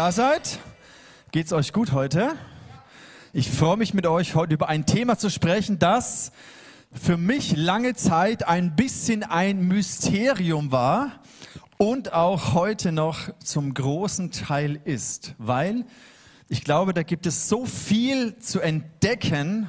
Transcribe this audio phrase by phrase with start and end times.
[0.00, 0.58] da seid.
[1.30, 2.32] Geht's euch gut heute?
[3.34, 6.32] Ich freue mich mit euch heute über ein Thema zu sprechen, das
[6.90, 11.20] für mich lange Zeit ein bisschen ein Mysterium war
[11.76, 15.84] und auch heute noch zum großen Teil ist, weil
[16.48, 19.68] ich glaube, da gibt es so viel zu entdecken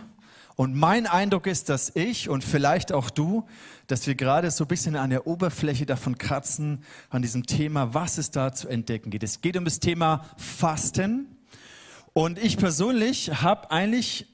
[0.55, 3.45] und mein Eindruck ist, dass ich und vielleicht auch du,
[3.91, 8.17] dass wir gerade so ein bisschen an der Oberfläche davon kratzen, an diesem Thema, was
[8.17, 9.21] es da zu entdecken geht.
[9.21, 11.27] Es geht um das Thema Fasten.
[12.13, 14.27] Und ich persönlich habe eigentlich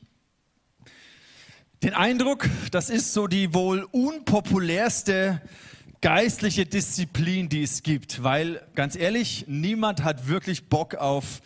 [1.81, 5.41] den Eindruck, das ist so die wohl unpopulärste
[6.01, 8.21] geistliche Disziplin, die es gibt.
[8.21, 11.41] Weil, ganz ehrlich, niemand hat wirklich Bock auf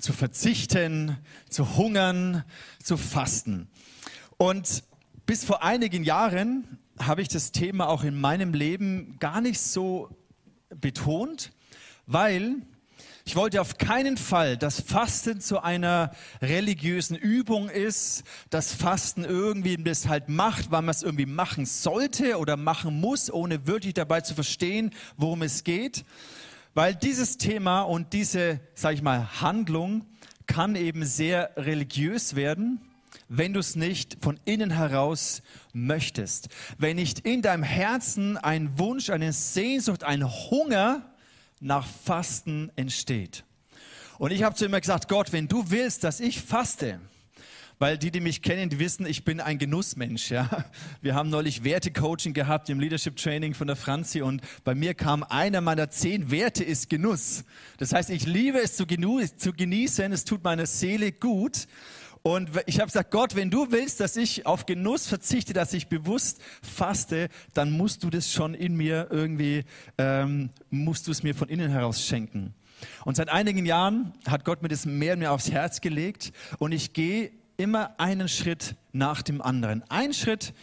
[0.00, 2.42] zu verzichten, zu hungern,
[2.82, 3.68] zu fasten.
[4.38, 4.82] Und
[5.24, 10.10] bis vor einigen Jahren habe ich das Thema auch in meinem Leben gar nicht so
[10.80, 11.52] betont,
[12.06, 12.62] weil
[13.26, 16.10] ich wollte auf keinen Fall, dass Fasten zu einer
[16.42, 22.38] religiösen Übung ist, dass Fasten irgendwie das halt macht, weil man es irgendwie machen sollte
[22.38, 26.04] oder machen muss, ohne wirklich dabei zu verstehen, worum es geht.
[26.74, 30.04] Weil dieses Thema und diese, sage ich mal, Handlung
[30.46, 32.80] kann eben sehr religiös werden
[33.28, 36.48] wenn du es nicht von innen heraus möchtest.
[36.78, 41.02] Wenn nicht in deinem Herzen ein Wunsch, eine Sehnsucht, ein Hunger
[41.60, 43.44] nach Fasten entsteht.
[44.18, 47.00] Und ich habe zu ihm gesagt, Gott, wenn du willst, dass ich faste,
[47.78, 50.30] weil die, die mich kennen, die wissen, ich bin ein Genussmensch.
[50.30, 50.64] Ja?
[51.02, 55.24] Wir haben neulich Wertecoaching gehabt im Leadership Training von der Franzi und bei mir kam
[55.24, 57.44] einer meiner zehn Werte ist Genuss.
[57.78, 61.66] Das heißt, ich liebe es zu, genießen, es tut meiner Seele gut.
[62.26, 65.88] Und ich habe gesagt, Gott, wenn du willst, dass ich auf Genuss verzichte, dass ich
[65.88, 69.64] bewusst faste, dann musst du das schon in mir irgendwie,
[69.98, 72.54] ähm, musst du es mir von innen heraus schenken.
[73.04, 76.72] Und seit einigen Jahren hat Gott mir das mehr und mehr aufs Herz gelegt und
[76.72, 79.84] ich gehe immer einen Schritt nach dem anderen.
[79.90, 80.54] Ein Schritt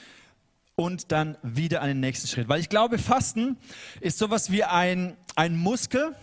[0.75, 2.49] und dann wieder einen nächsten Schritt.
[2.49, 3.55] Weil ich glaube, Fasten
[3.99, 6.15] ist sowas wie ein, ein Muskel,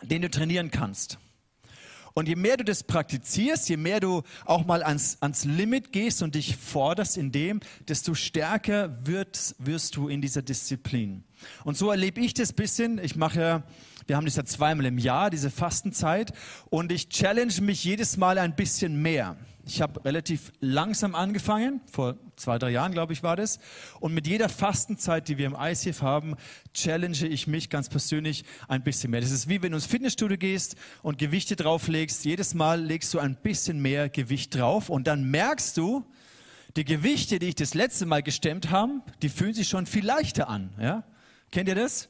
[0.00, 1.18] den du trainieren kannst.
[2.16, 6.22] Und je mehr du das praktizierst, je mehr du auch mal ans, ans Limit gehst
[6.22, 7.58] und dich forderst in dem,
[7.88, 11.24] desto stärker wird, wirst du in dieser Disziplin.
[11.64, 12.98] Und so erlebe ich das bisschen.
[13.02, 13.64] Ich mache,
[14.06, 16.32] wir haben das ja zweimal im Jahr, diese Fastenzeit.
[16.70, 19.36] Und ich challenge mich jedes Mal ein bisschen mehr.
[19.66, 23.58] Ich habe relativ langsam angefangen, vor zwei, drei Jahren, glaube ich, war das.
[23.98, 26.36] Und mit jeder Fastenzeit, die wir im ICF haben,
[26.74, 29.22] challenge ich mich ganz persönlich ein bisschen mehr.
[29.22, 32.24] Das ist wie wenn du ins Fitnessstudio gehst und Gewichte drauflegst.
[32.26, 36.04] Jedes Mal legst du ein bisschen mehr Gewicht drauf und dann merkst du,
[36.76, 40.48] die Gewichte, die ich das letzte Mal gestemmt habe, die fühlen sich schon viel leichter
[40.48, 40.74] an.
[40.78, 41.04] Ja?
[41.50, 42.08] Kennt ihr das?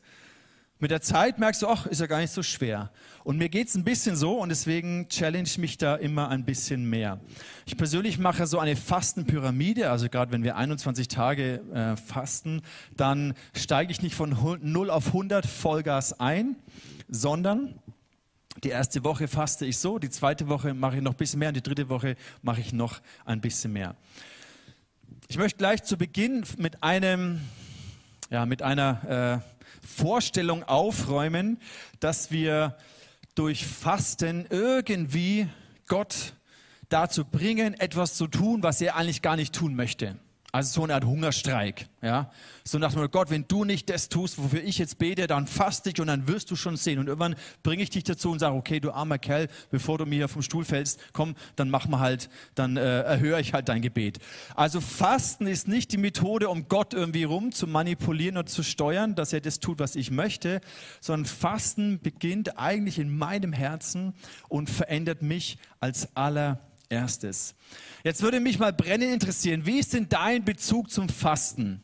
[0.85, 2.91] Mit der Zeit merkst du, ach, ist ja gar nicht so schwer.
[3.23, 6.45] Und mir geht es ein bisschen so und deswegen challenge ich mich da immer ein
[6.45, 7.21] bisschen mehr.
[7.65, 12.61] Ich persönlich mache so eine Fastenpyramide, also gerade wenn wir 21 Tage äh, fasten,
[12.99, 16.55] dann steige ich nicht von 0 auf 100 Vollgas ein,
[17.09, 17.81] sondern
[18.63, 21.49] die erste Woche faste ich so, die zweite Woche mache ich noch ein bisschen mehr
[21.49, 23.97] und die dritte Woche mache ich noch ein bisschen mehr.
[25.29, 27.41] Ich möchte gleich zu Beginn mit einem,
[28.29, 29.54] ja, mit einer äh,
[29.87, 31.59] Vorstellung aufräumen,
[32.01, 32.77] dass wir
[33.35, 35.49] durch Fasten irgendwie
[35.89, 36.35] Gott
[36.89, 40.17] dazu bringen, etwas zu tun, was er eigentlich gar nicht tun möchte.
[40.55, 41.89] Also so eine Art Hungerstreik.
[42.01, 42.31] Ja?
[42.63, 45.91] So nach dem Gott, wenn du nicht das tust, wofür ich jetzt bete, dann faste
[45.91, 47.01] ich und dann wirst du schon sehen.
[47.01, 47.35] Und irgendwann
[47.65, 50.65] bringe ich dich dazu und sage, okay, du armer Kerl, bevor du mir vom Stuhl
[50.65, 54.21] fällst, komm, dann mach mal halt, dann äh, erhöhe ich halt dein Gebet.
[54.55, 59.17] Also Fasten ist nicht die Methode, um Gott irgendwie rum zu manipulieren und zu steuern,
[59.17, 60.61] dass er das tut, was ich möchte,
[61.01, 64.15] sondern Fasten beginnt eigentlich in meinem Herzen
[64.49, 66.15] und verändert mich als
[66.95, 67.55] allererstes.
[68.03, 71.83] Jetzt würde mich mal brennend interessieren, wie ist denn dein Bezug zum Fasten?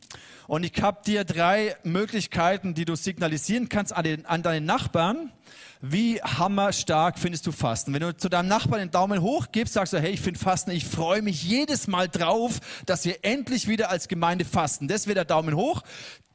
[0.51, 5.31] Und ich habe dir drei Möglichkeiten, die du signalisieren kannst an, den, an deinen Nachbarn.
[5.79, 7.93] Wie hammerstark findest du Fasten?
[7.93, 10.71] Wenn du zu deinem Nachbarn den Daumen hoch gibst, sagst du, hey, ich finde Fasten,
[10.71, 14.89] ich freue mich jedes Mal drauf, dass wir endlich wieder als Gemeinde fasten.
[14.89, 15.83] Das wäre der Daumen hoch.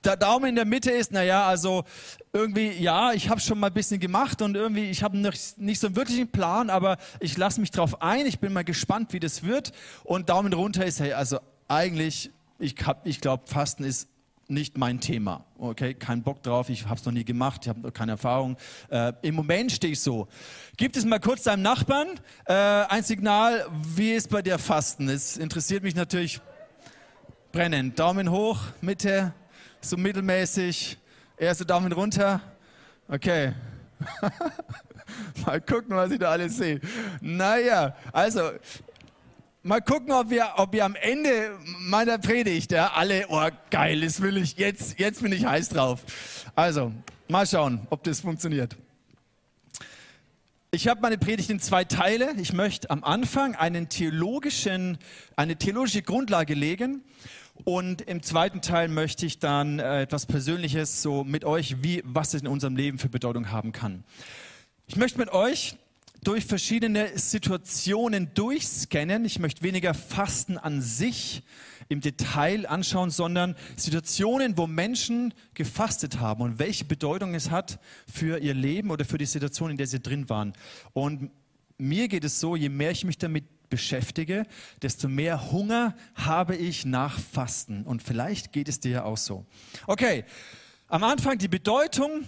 [0.03, 1.85] Der Daumen in der Mitte ist, naja, also
[2.33, 5.89] irgendwie, ja, ich habe schon mal ein bisschen gemacht und irgendwie, ich habe nicht so
[5.89, 8.25] einen wirklichen Plan, aber ich lasse mich drauf ein.
[8.25, 9.73] Ich bin mal gespannt, wie das wird.
[10.05, 12.75] Und Daumen runter ist, hey, also eigentlich, ich,
[13.05, 14.08] ich glaube, Fasten ist
[14.49, 15.44] nicht mein Thema.
[15.58, 18.56] Okay, kein Bock drauf, ich habe es noch nie gemacht, ich habe keine Erfahrung.
[18.91, 20.29] Äh, Im Moment stehe ich so.
[20.76, 22.08] Gib es mal kurz deinem Nachbarn
[22.47, 25.08] äh, ein Signal, wie ist bei dir Fasten?
[25.08, 26.41] Es interessiert mich natürlich
[27.53, 27.99] brennend.
[27.99, 29.32] Daumen hoch, Mitte,
[29.81, 30.99] so mittelmäßig.
[31.38, 32.41] Erste Daumen runter.
[33.08, 33.53] Okay.
[35.47, 36.81] Mal gucken, was ich da alles sehe.
[37.20, 38.53] Naja, also
[39.67, 44.21] mal gucken, ob wir, ob wir am Ende meiner Predigt ja, alle, oh geil, das
[44.23, 46.03] will ich, jetzt, jetzt bin ich heiß drauf.
[46.55, 46.93] Also,
[47.29, 48.77] mal schauen, ob das funktioniert.
[50.71, 52.35] Ich habe meine Predigt in zwei Teile.
[52.39, 54.99] Ich möchte am Anfang einen theologischen,
[55.35, 57.03] eine theologische Grundlage legen
[57.65, 62.35] und im zweiten Teil möchte ich dann äh, etwas Persönliches so mit euch, wie, was
[62.35, 64.05] es in unserem Leben für Bedeutung haben kann.
[64.87, 65.77] Ich möchte mit euch
[66.25, 69.25] durch verschiedene Situationen durchscannen.
[69.25, 71.43] Ich möchte weniger Fasten an sich
[71.89, 77.79] im Detail anschauen, sondern Situationen, wo Menschen gefastet haben und welche Bedeutung es hat
[78.13, 80.53] für ihr Leben oder für die Situation, in der sie drin waren.
[80.93, 81.31] Und
[81.79, 84.47] mir geht es so, je mehr ich mich damit beschäftige,
[84.83, 87.83] desto mehr Hunger habe ich nach Fasten.
[87.83, 89.45] Und vielleicht geht es dir ja auch so.
[89.87, 90.25] Okay,
[90.89, 92.25] am Anfang die Bedeutung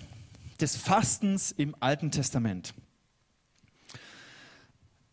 [0.60, 2.74] des Fastens im Alten Testament.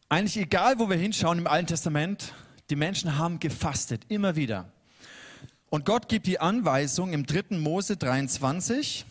[0.08, 2.36] Eigentlich egal, wo wir hinschauen im Alten Testament,
[2.70, 4.72] die Menschen haben gefastet, immer wieder.
[5.72, 7.58] Und Gott gibt die Anweisung im 3.
[7.58, 9.04] Mose 23,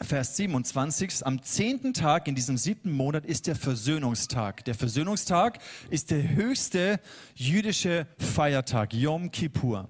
[0.00, 4.64] Vers 27, am zehnten Tag in diesem siebten Monat ist der Versöhnungstag.
[4.64, 5.58] Der Versöhnungstag
[5.90, 7.00] ist der höchste
[7.34, 9.88] jüdische Feiertag, Yom Kippur.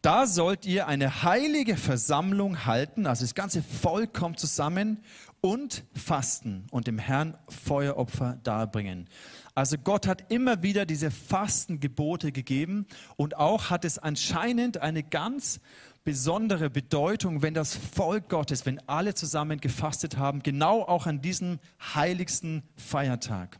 [0.00, 5.02] Da sollt ihr eine heilige Versammlung halten, also das ganze Volk kommt zusammen
[5.40, 9.08] und fasten und dem Herrn Feueropfer darbringen.
[9.56, 12.86] Also Gott hat immer wieder diese Fastengebote gegeben
[13.16, 15.60] und auch hat es anscheinend eine ganz
[16.04, 21.58] besondere Bedeutung, wenn das Volk Gottes, wenn alle zusammen gefastet haben, genau auch an diesem
[21.94, 23.58] heiligsten Feiertag.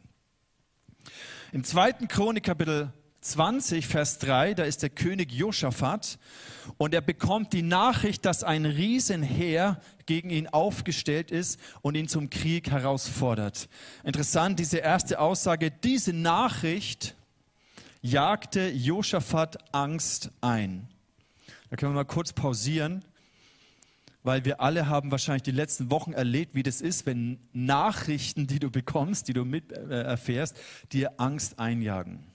[1.53, 2.93] Im zweiten Chronik Kapitel
[3.33, 6.19] 20, Vers 3, da ist der König Josaphat
[6.77, 12.31] und er bekommt die Nachricht, dass ein Riesenheer gegen ihn aufgestellt ist und ihn zum
[12.31, 13.69] Krieg herausfordert.
[14.05, 17.15] Interessant, diese erste Aussage, diese Nachricht
[18.01, 20.89] jagte Josaphat Angst ein.
[21.71, 23.05] Da können wir mal kurz pausieren,
[24.23, 28.59] weil wir alle haben wahrscheinlich die letzten Wochen erlebt, wie das ist, wenn Nachrichten, die
[28.59, 30.57] du bekommst, die du mit äh, erfährst,
[30.93, 32.28] dir Angst einjagen.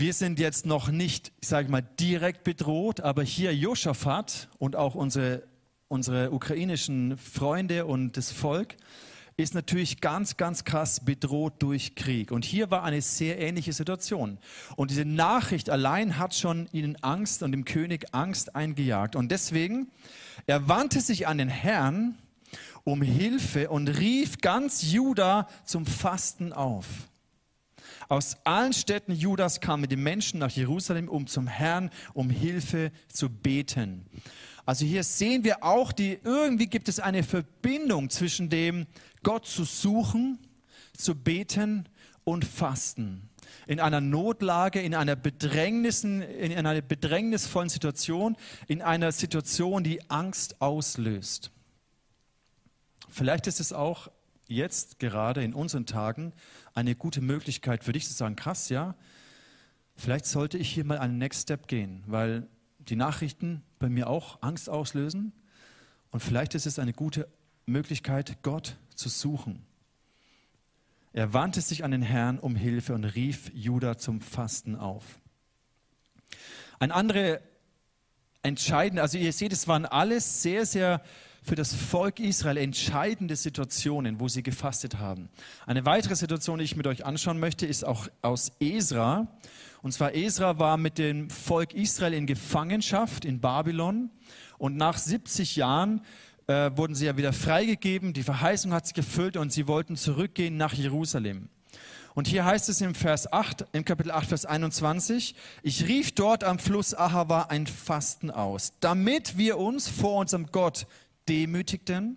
[0.00, 4.94] Wir sind jetzt noch nicht, ich sage mal, direkt bedroht, aber hier Josaphat und auch
[4.94, 5.42] unsere,
[5.88, 8.76] unsere ukrainischen Freunde und das Volk
[9.36, 12.30] ist natürlich ganz, ganz krass bedroht durch Krieg.
[12.30, 14.38] Und hier war eine sehr ähnliche Situation.
[14.76, 19.16] Und diese Nachricht allein hat schon ihnen Angst und dem König Angst eingejagt.
[19.16, 19.90] Und deswegen,
[20.46, 22.16] er wandte sich an den Herrn
[22.84, 26.86] um Hilfe und rief ganz Juda zum Fasten auf.
[28.08, 33.28] Aus allen Städten Judas kamen die Menschen nach Jerusalem, um zum Herrn um Hilfe zu
[33.28, 34.06] beten.
[34.64, 38.86] Also hier sehen wir auch, die, irgendwie gibt es eine Verbindung zwischen dem
[39.22, 40.38] Gott zu suchen,
[40.96, 41.86] zu beten
[42.24, 43.28] und fasten.
[43.66, 51.50] In einer Notlage, in einer in einer bedrängnisvollen Situation, in einer Situation, die Angst auslöst.
[53.08, 54.10] Vielleicht ist es auch
[54.48, 56.32] jetzt gerade in unseren Tagen
[56.78, 58.94] eine gute Möglichkeit für dich zu sagen, krass, ja,
[59.96, 62.46] vielleicht sollte ich hier mal einen Next Step gehen, weil
[62.78, 65.32] die Nachrichten bei mir auch Angst auslösen
[66.10, 67.28] und vielleicht ist es eine gute
[67.66, 69.66] Möglichkeit, Gott zu suchen.
[71.12, 75.04] Er wandte sich an den Herrn um Hilfe und rief Judah zum Fasten auf.
[76.78, 77.40] Ein andere
[78.44, 81.02] entscheidende, also ihr seht, es waren alles sehr, sehr
[81.42, 85.28] für das Volk Israel entscheidende Situationen, wo sie gefastet haben.
[85.66, 89.28] Eine weitere Situation, die ich mit euch anschauen möchte, ist auch aus Esra.
[89.82, 94.10] Und zwar Esra war mit dem Volk Israel in Gefangenschaft in Babylon
[94.58, 96.02] und nach 70 Jahren
[96.48, 100.56] äh, wurden sie ja wieder freigegeben, die Verheißung hat sich gefüllt und sie wollten zurückgehen
[100.56, 101.48] nach Jerusalem.
[102.14, 106.42] Und hier heißt es im Vers 8, im Kapitel 8, Vers 21, ich rief dort
[106.42, 110.88] am Fluss Ahava ein Fasten aus, damit wir uns vor unserem Gott
[111.28, 112.16] demütigten,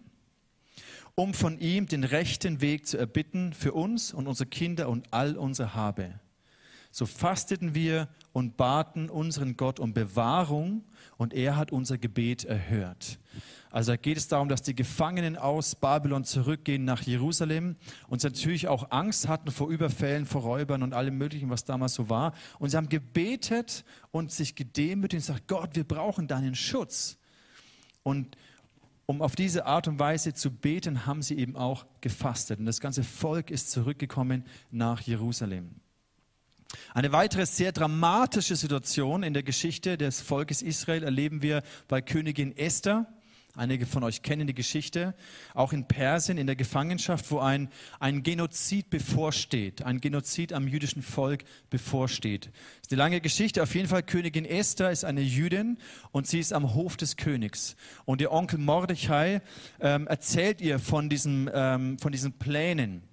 [1.15, 5.37] um von ihm den rechten Weg zu erbitten für uns und unsere Kinder und all
[5.37, 6.19] unsere Habe.
[6.93, 10.83] So fasteten wir und baten unseren Gott um Bewahrung
[11.17, 13.17] und er hat unser Gebet erhört.
[13.71, 17.77] Also da geht es darum, dass die Gefangenen aus Babylon zurückgehen nach Jerusalem
[18.09, 21.93] und sie natürlich auch Angst hatten vor Überfällen, vor Räubern und allem Möglichen, was damals
[21.93, 22.33] so war.
[22.59, 27.17] Und sie haben gebetet und sich gedemütigt und gesagt, Gott, wir brauchen deinen Schutz.
[28.03, 28.35] Und
[29.11, 32.59] um auf diese Art und Weise zu beten, haben sie eben auch gefastet.
[32.59, 35.75] Und das ganze Volk ist zurückgekommen nach Jerusalem.
[36.93, 42.55] Eine weitere sehr dramatische Situation in der Geschichte des Volkes Israel erleben wir bei Königin
[42.55, 43.05] Esther
[43.55, 45.13] Einige von euch kennen die Geschichte,
[45.53, 51.01] auch in Persien in der Gefangenschaft, wo ein, ein Genozid bevorsteht, ein Genozid am jüdischen
[51.01, 52.46] Volk bevorsteht.
[52.46, 53.62] Das ist eine lange Geschichte.
[53.62, 55.77] Auf jeden Fall, Königin Esther ist eine Jüdin
[56.12, 57.75] und sie ist am Hof des Königs.
[58.05, 59.41] Und ihr Onkel Mordechai
[59.81, 63.03] ähm, erzählt ihr von, diesem, ähm, von diesen Plänen.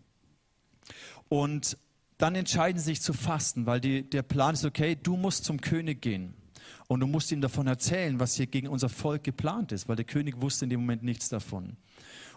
[1.29, 1.77] Und
[2.17, 5.61] dann entscheiden sie sich zu fasten, weil die, der Plan ist, okay, du musst zum
[5.61, 6.35] König gehen.
[6.87, 10.05] Und du musst ihm davon erzählen, was hier gegen unser Volk geplant ist, weil der
[10.05, 11.77] König wusste in dem Moment nichts davon.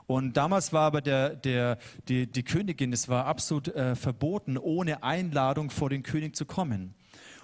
[0.07, 5.03] Und damals war aber der, der, die, die Königin, es war absolut äh, verboten, ohne
[5.03, 6.95] Einladung vor den König zu kommen.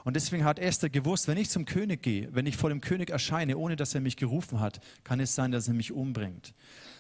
[0.04, 3.10] Und deswegen hat Esther gewusst, wenn ich zum König gehe, wenn ich vor dem König
[3.10, 6.54] erscheine, ohne dass er mich gerufen hat, kann es sein, dass er mich umbringt.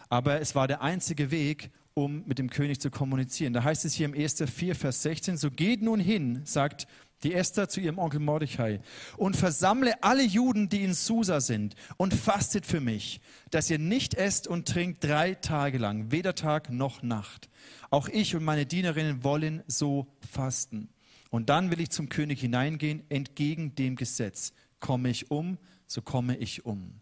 [0.10, 3.53] Aber es war der einzige Weg, um mit dem König zu kommunizieren.
[3.53, 4.44] Da heißt es hier im 1.
[4.44, 6.88] 4, Vers 16, so geht nun hin, sagt
[7.24, 8.79] die Esther zu ihrem Onkel Mordechai,
[9.17, 14.13] und versammle alle Juden, die in Susa sind, und fastet für mich, dass ihr nicht
[14.13, 17.50] esst und trinkt drei Tage lang, weder Tag noch Nacht.
[17.89, 20.89] Auch ich und meine Dienerinnen wollen so fasten.
[21.29, 24.53] Und dann will ich zum König hineingehen, entgegen dem Gesetz.
[24.79, 25.57] Komme ich um,
[25.88, 27.01] so komme ich um.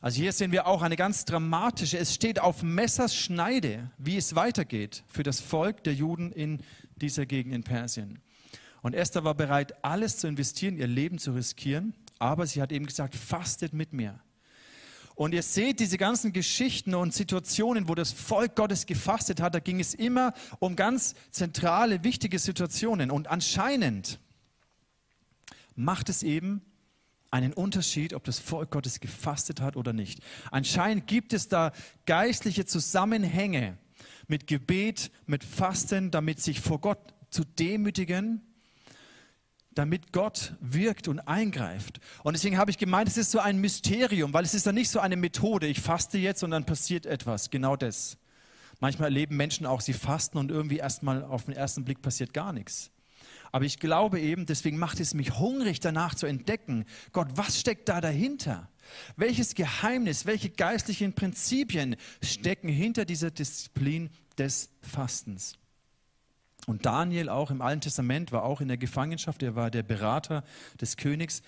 [0.00, 4.36] Also hier sehen wir auch eine ganz dramatische, es steht auf Messers Schneide, wie es
[4.36, 6.60] weitergeht für das Volk der Juden in
[6.96, 8.20] dieser Gegend in Persien.
[8.88, 12.86] Und Esther war bereit, alles zu investieren, ihr Leben zu riskieren, aber sie hat eben
[12.86, 14.18] gesagt, fastet mit mir.
[15.14, 19.58] Und ihr seht diese ganzen Geschichten und Situationen, wo das Volk Gottes gefastet hat, da
[19.58, 23.10] ging es immer um ganz zentrale, wichtige Situationen.
[23.10, 24.20] Und anscheinend
[25.76, 26.62] macht es eben
[27.30, 30.20] einen Unterschied, ob das Volk Gottes gefastet hat oder nicht.
[30.50, 31.72] Anscheinend gibt es da
[32.06, 33.76] geistliche Zusammenhänge
[34.28, 38.47] mit Gebet, mit Fasten, damit sich vor Gott zu demütigen
[39.78, 42.00] damit Gott wirkt und eingreift.
[42.24, 44.90] Und deswegen habe ich gemeint, es ist so ein Mysterium, weil es ist dann nicht
[44.90, 47.50] so eine Methode, ich faste jetzt und dann passiert etwas.
[47.50, 48.18] Genau das.
[48.80, 52.52] Manchmal erleben Menschen auch, sie fasten und irgendwie erstmal auf den ersten Blick passiert gar
[52.52, 52.90] nichts.
[53.52, 57.88] Aber ich glaube eben, deswegen macht es mich hungrig danach zu entdecken, Gott, was steckt
[57.88, 58.68] da dahinter?
[59.16, 65.58] Welches Geheimnis, welche geistlichen Prinzipien stecken hinter dieser Disziplin des Fastens?
[66.68, 70.44] Und Daniel auch im Alten Testament war auch in der Gefangenschaft, er war der Berater
[70.78, 71.40] des Königs.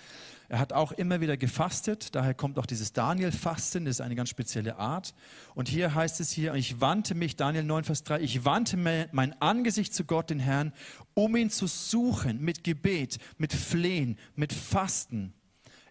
[0.48, 4.30] Er hat auch immer wieder gefastet, daher kommt auch dieses Daniel-Fasten, das ist eine ganz
[4.30, 5.14] spezielle Art.
[5.54, 9.40] Und hier heißt es hier, ich wandte mich, Daniel 9, Vers 3, ich wandte mein
[9.42, 10.72] Angesicht zu Gott, den Herrn,
[11.12, 15.34] um ihn zu suchen mit Gebet, mit Flehen, mit Fasten,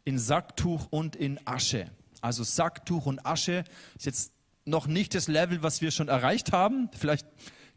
[0.06, 1.86] in Sacktuch und in Asche.
[2.20, 3.64] Also Sacktuch und Asche
[3.96, 4.34] ist jetzt
[4.66, 6.90] noch nicht das Level, was wir schon erreicht haben.
[6.98, 7.28] Vielleicht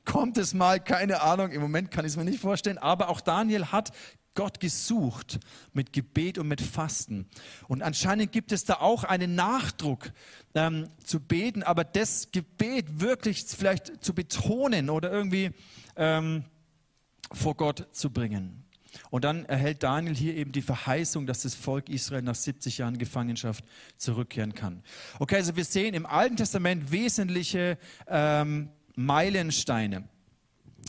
[0.05, 3.21] kommt es mal, keine Ahnung, im Moment kann ich es mir nicht vorstellen, aber auch
[3.21, 3.93] Daniel hat
[4.35, 5.39] Gott gesucht
[5.73, 7.29] mit Gebet und mit Fasten.
[7.69, 10.11] Und anscheinend gibt es da auch einen Nachdruck
[10.55, 15.51] ähm, zu beten, aber das Gebet wirklich vielleicht zu betonen oder irgendwie
[15.97, 16.45] ähm,
[17.31, 18.65] vor Gott zu bringen.
[19.11, 22.99] Und dann erhält Daniel hier eben die Verheißung, dass das Volk Israel nach 70 Jahren
[22.99, 23.65] Gefangenschaft
[23.97, 24.83] zurückkehren kann.
[25.19, 30.05] Okay, also wir sehen im Alten Testament wesentliche ähm, Meilensteine.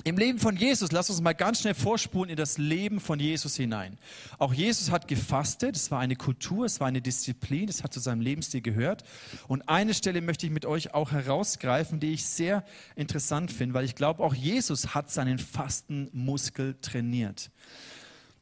[0.04, 3.56] Im Leben von Jesus, lass uns mal ganz schnell vorspulen in das Leben von Jesus
[3.56, 3.98] hinein.
[4.38, 8.00] Auch Jesus hat gefastet, es war eine Kultur, es war eine Disziplin, es hat zu
[8.00, 9.04] seinem Lebensstil gehört.
[9.48, 13.86] Und eine Stelle möchte ich mit euch auch herausgreifen, die ich sehr interessant finde, weil
[13.86, 17.50] ich glaube, auch Jesus hat seinen Fastenmuskel trainiert.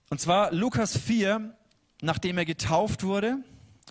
[0.09, 1.53] Und zwar Lukas 4,
[2.01, 3.37] nachdem er getauft wurde,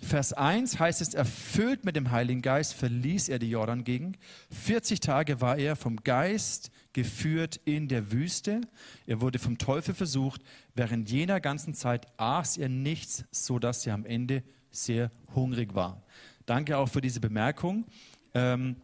[0.03, 4.19] Vers 1 heißt es, erfüllt mit dem Heiligen Geist verließ er die Jordan-Gegend.
[4.51, 8.63] 40 Tage war er vom Geist geführt in der Wüste.
[9.07, 10.43] Er wurde vom Teufel versucht.
[10.75, 16.03] Während jener ganzen Zeit aß er nichts, sodass er am Ende sehr hungrig war.
[16.47, 17.85] Danke auch für diese Bemerkung,
[18.35, 18.77] ähm,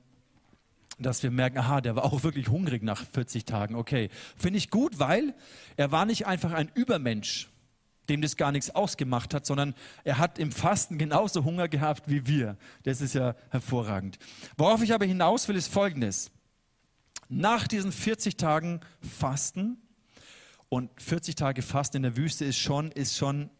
[0.99, 3.75] dass wir merken, aha, der war auch wirklich hungrig nach 40 Tagen.
[3.75, 5.35] Okay, finde ich gut, weil
[5.77, 7.49] er war nicht einfach ein Übermensch
[8.09, 12.27] dem das gar nichts ausgemacht hat, sondern er hat im Fasten genauso Hunger gehabt wie
[12.27, 12.57] wir.
[12.85, 14.19] Das ist ja hervorragend.
[14.57, 16.31] Worauf ich aber hinaus will, ist Folgendes.
[17.29, 19.79] Nach diesen 40 Tagen Fasten
[20.69, 23.51] und 40 Tage Fasten in der Wüste ist schon, ist schon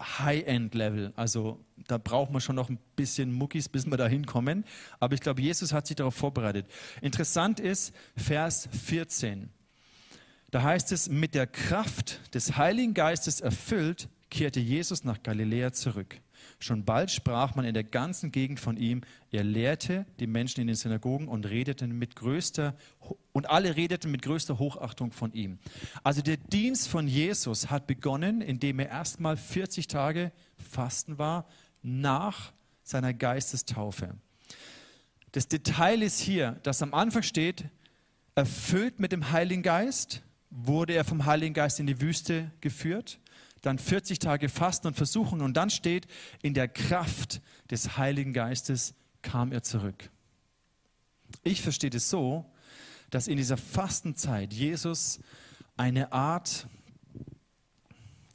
[0.00, 1.12] High-End-Level.
[1.16, 4.64] Also da braucht man schon noch ein bisschen Muckis, bis wir da hinkommen.
[5.00, 6.66] Aber ich glaube, Jesus hat sich darauf vorbereitet.
[7.00, 9.50] Interessant ist Vers 14.
[10.50, 16.20] Da heißt es, mit der Kraft des Heiligen Geistes erfüllt, kehrte Jesus nach Galiläa zurück.
[16.58, 19.02] Schon bald sprach man in der ganzen Gegend von ihm.
[19.30, 22.74] Er lehrte die Menschen in den Synagogen und redete mit größter
[23.32, 25.58] und alle redeten mit größter Hochachtung von ihm.
[26.02, 31.46] Also der Dienst von Jesus hat begonnen, indem er erstmal 40 Tage Fasten war
[31.82, 32.52] nach
[32.82, 34.14] seiner Geistestaufe.
[35.32, 37.66] Das Detail ist hier, dass am Anfang steht,
[38.34, 43.18] erfüllt mit dem Heiligen Geist, wurde er vom Heiligen Geist in die Wüste geführt,
[43.62, 46.06] dann 40 Tage Fasten und Versuchen und dann steht,
[46.42, 47.40] in der Kraft
[47.70, 50.10] des Heiligen Geistes kam er zurück.
[51.42, 52.46] Ich verstehe es so,
[53.10, 55.20] dass in dieser Fastenzeit Jesus
[55.76, 56.66] eine Art,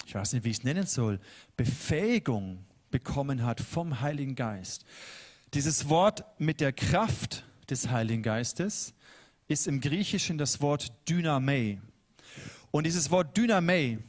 [0.05, 1.19] ich weiß nicht, wie ich es nennen soll,
[1.55, 4.85] Befähigung bekommen hat vom Heiligen Geist.
[5.53, 8.93] Dieses Wort mit der Kraft des Heiligen Geistes
[9.47, 11.79] ist im Griechischen das Wort Dynamei.
[12.73, 13.99] Und dieses Wort Dynamei,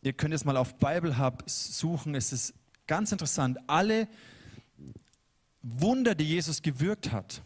[0.00, 2.54] ihr könnt es mal auf Bible Hub suchen, es ist
[2.86, 3.58] ganz interessant.
[3.66, 4.08] Alle
[5.60, 7.42] Wunder, die Jesus gewirkt hat,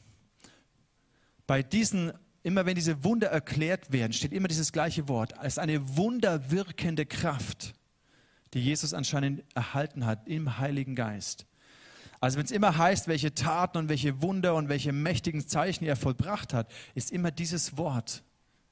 [1.48, 2.12] bei diesen,
[2.44, 5.32] immer wenn diese Wunder erklärt werden, steht immer dieses gleiche Wort.
[5.42, 7.74] Ist eine wunderwirkende Kraft,
[8.54, 11.46] die Jesus anscheinend erhalten hat im Heiligen Geist.
[12.20, 15.96] Also wenn es immer heißt, welche Taten und welche Wunder und welche mächtigen Zeichen er
[15.96, 18.22] vollbracht hat, ist immer dieses Wort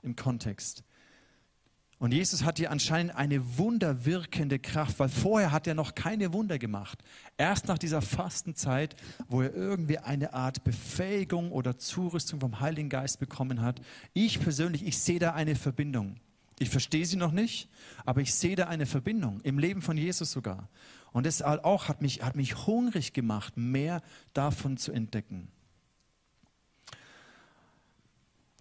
[0.02, 0.85] im Kontext.
[1.99, 6.59] Und Jesus hat hier anscheinend eine wunderwirkende Kraft, weil vorher hat er noch keine Wunder
[6.59, 7.02] gemacht.
[7.37, 8.95] Erst nach dieser Fastenzeit,
[9.26, 13.81] wo er irgendwie eine Art Befähigung oder Zurüstung vom Heiligen Geist bekommen hat.
[14.14, 16.21] Ich persönlich, ich sehe da eine Verbindung.
[16.61, 17.69] Ich verstehe sie noch nicht,
[18.05, 20.69] aber ich sehe da eine Verbindung, im Leben von Jesus sogar.
[21.12, 24.02] Und das auch hat mich, hat mich hungrig gemacht, mehr
[24.35, 25.49] davon zu entdecken.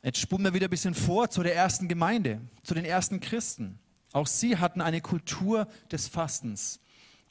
[0.07, 3.77] Jetzt spulen wir wieder ein bisschen vor zu der ersten Gemeinde, zu den ersten Christen.
[4.13, 6.79] Auch sie hatten eine Kultur des Fastens.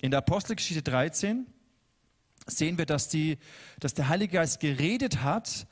[0.03, 1.47] In der Apostelgeschichte 13
[2.47, 3.39] sehen wir, dass, die,
[3.81, 5.67] dass der Heilige Geist geredet hat,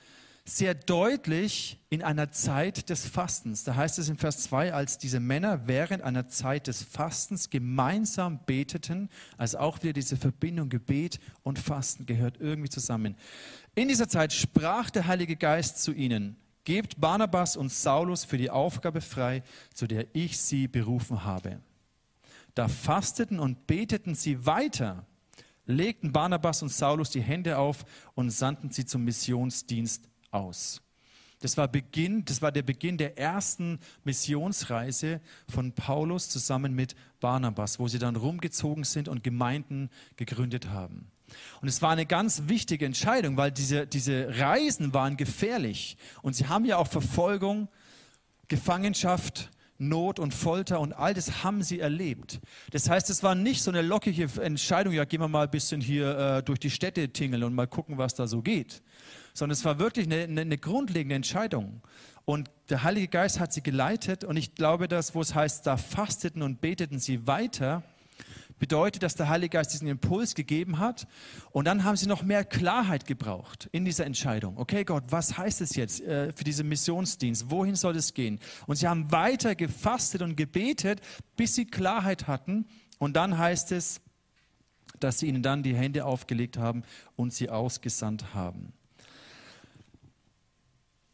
[0.46, 3.64] sehr deutlich in einer Zeit des Fastens.
[3.64, 8.40] Da heißt es in Vers 2, als diese Männer während einer Zeit des Fastens gemeinsam
[8.46, 13.14] beteten, also auch wieder diese Verbindung Gebet und Fasten gehört irgendwie zusammen.
[13.74, 18.50] In dieser Zeit sprach der Heilige Geist zu ihnen, Gebt Barnabas und Saulus für die
[18.50, 19.42] Aufgabe frei,
[19.74, 21.60] zu der ich sie berufen habe.
[22.54, 25.06] Da fasteten und beteten sie weiter,
[25.66, 30.80] legten Barnabas und Saulus die Hände auf und sandten sie zum Missionsdienst aus.
[31.40, 37.78] Das war, Beginn, das war der Beginn der ersten Missionsreise von Paulus zusammen mit Barnabas,
[37.78, 41.10] wo sie dann rumgezogen sind und Gemeinden gegründet haben.
[41.60, 45.96] Und es war eine ganz wichtige Entscheidung, weil diese, diese Reisen waren gefährlich.
[46.22, 47.68] Und sie haben ja auch Verfolgung,
[48.48, 52.40] Gefangenschaft, Not und Folter und all das haben sie erlebt.
[52.70, 55.80] Das heißt, es war nicht so eine lockige Entscheidung, ja, gehen wir mal ein bisschen
[55.80, 58.82] hier äh, durch die Städte tingeln und mal gucken, was da so geht.
[59.32, 61.82] Sondern es war wirklich eine, eine, eine grundlegende Entscheidung.
[62.24, 65.76] Und der Heilige Geist hat sie geleitet und ich glaube, dass, wo es heißt, da
[65.76, 67.82] fasteten und beteten sie weiter,
[68.64, 71.06] bedeutet, dass der Heilige Geist diesen Impuls gegeben hat
[71.50, 74.56] und dann haben sie noch mehr Klarheit gebraucht in dieser Entscheidung.
[74.56, 77.50] Okay, Gott, was heißt es jetzt äh, für diesen Missionsdienst?
[77.50, 78.40] Wohin soll es gehen?
[78.66, 81.02] Und sie haben weiter gefastet und gebetet,
[81.36, 82.64] bis sie Klarheit hatten
[82.98, 84.00] und dann heißt es,
[84.98, 86.84] dass sie ihnen dann die Hände aufgelegt haben
[87.16, 88.72] und sie ausgesandt haben.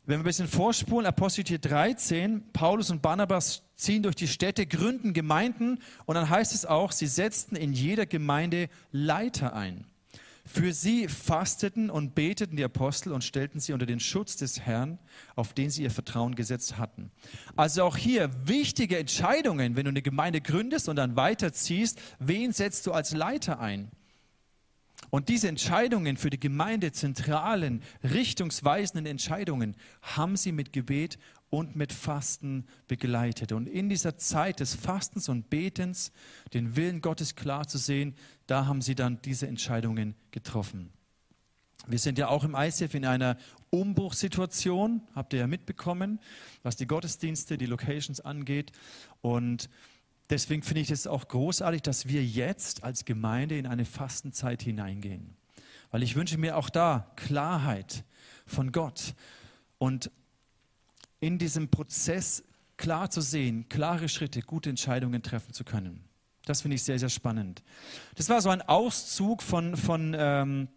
[0.06, 5.12] Wenn wir ein bisschen vorspulen, Apostel 13, Paulus und Barnabas ziehen durch die Städte, gründen
[5.12, 9.84] Gemeinden und dann heißt es auch, sie setzten in jeder Gemeinde Leiter ein.
[10.46, 14.98] Für sie fasteten und beteten die Apostel und stellten sie unter den Schutz des Herrn,
[15.36, 17.12] auf den sie ihr Vertrauen gesetzt hatten.
[17.54, 22.86] Also auch hier wichtige Entscheidungen, wenn du eine Gemeinde gründest und dann weiterziehst, wen setzt
[22.86, 23.90] du als Leiter ein?
[25.08, 31.92] Und diese Entscheidungen für die Gemeinde, zentralen, richtungsweisenden Entscheidungen, haben sie mit Gebet und mit
[31.92, 33.52] Fasten begleitet.
[33.52, 36.12] Und in dieser Zeit des Fastens und Betens,
[36.54, 38.14] den Willen Gottes klar zu sehen,
[38.46, 40.92] da haben sie dann diese Entscheidungen getroffen.
[41.86, 43.36] Wir sind ja auch im ICF in einer
[43.70, 46.20] Umbruchssituation, habt ihr ja mitbekommen,
[46.62, 48.70] was die Gottesdienste, die Locations angeht.
[49.22, 49.68] Und
[50.30, 55.36] deswegen finde ich es auch großartig, dass wir jetzt als Gemeinde in eine Fastenzeit hineingehen.
[55.90, 58.04] Weil ich wünsche mir auch da Klarheit
[58.46, 59.14] von Gott.
[59.78, 60.10] Und
[61.20, 62.44] in diesem Prozess
[62.76, 66.04] klar zu sehen, klare Schritte, gute Entscheidungen treffen zu können.
[66.46, 67.62] Das finde ich sehr, sehr spannend.
[68.14, 70.68] Das war so ein Auszug von, von ähm,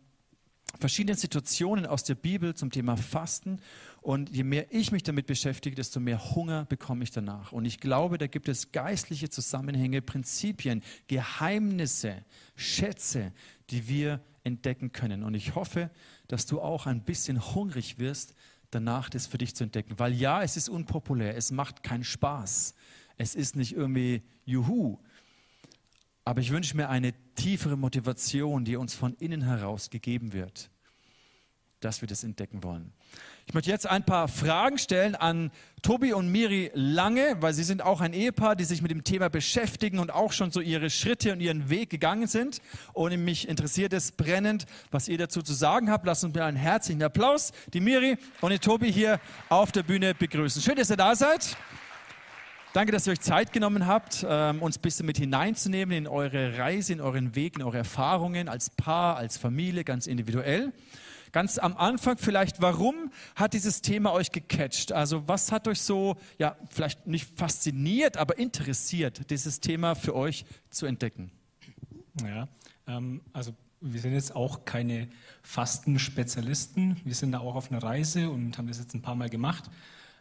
[0.80, 3.60] verschiedenen Situationen aus der Bibel zum Thema Fasten.
[4.04, 7.54] Und je mehr ich mich damit beschäftige, desto mehr Hunger bekomme ich danach.
[7.54, 12.26] Und ich glaube, da gibt es geistliche Zusammenhänge, Prinzipien, Geheimnisse,
[12.58, 13.32] Schätze,
[13.70, 15.24] die wir entdecken können.
[15.24, 15.89] Und ich hoffe,
[16.28, 18.36] dass du auch ein bisschen hungrig wirst
[18.72, 19.98] danach, das für dich zu entdecken.
[19.98, 22.76] Weil ja, es ist unpopulär, es macht keinen Spaß,
[23.16, 24.98] es ist nicht irgendwie Juhu.
[26.26, 30.72] Aber ich wünsche mir eine tiefere Motivation, die uns von innen heraus gegeben wird,
[31.84, 32.91] dass wir das entdecken wollen.
[33.46, 37.82] Ich möchte jetzt ein paar Fragen stellen an Tobi und Miri Lange, weil sie sind
[37.82, 41.34] auch ein Ehepaar, die sich mit dem Thema beschäftigen und auch schon so ihre Schritte
[41.34, 42.62] und ihren Weg gegangen sind.
[42.93, 46.06] Und mich interessiert es brennend, was ihr dazu zu sagen habt.
[46.06, 49.19] Lasst uns mir einen herzlichen Applaus, die Miri und den Tobi hier
[49.50, 50.62] auf der Bühne begrüßen.
[50.62, 51.58] Schön, dass ihr da seid.
[52.74, 56.58] Danke, dass ihr euch Zeit genommen habt, ähm, uns ein bisschen mit hineinzunehmen in eure
[56.58, 60.74] Reise, in euren Weg, in eure Erfahrungen als Paar, als Familie, ganz individuell.
[61.34, 64.91] Ganz am Anfang vielleicht, warum hat dieses Thema euch gecatcht?
[64.91, 70.46] Also was hat euch so, ja, vielleicht nicht fasziniert, aber interessiert, dieses Thema für euch
[70.69, 71.32] zu entdecken?
[72.22, 72.48] Ja,
[72.86, 75.08] ähm, also wir sind jetzt auch keine
[75.41, 77.02] Fastenspezialisten.
[77.04, 79.72] Wir sind da auch auf einer Reise und haben das jetzt ein paar Mal gemacht.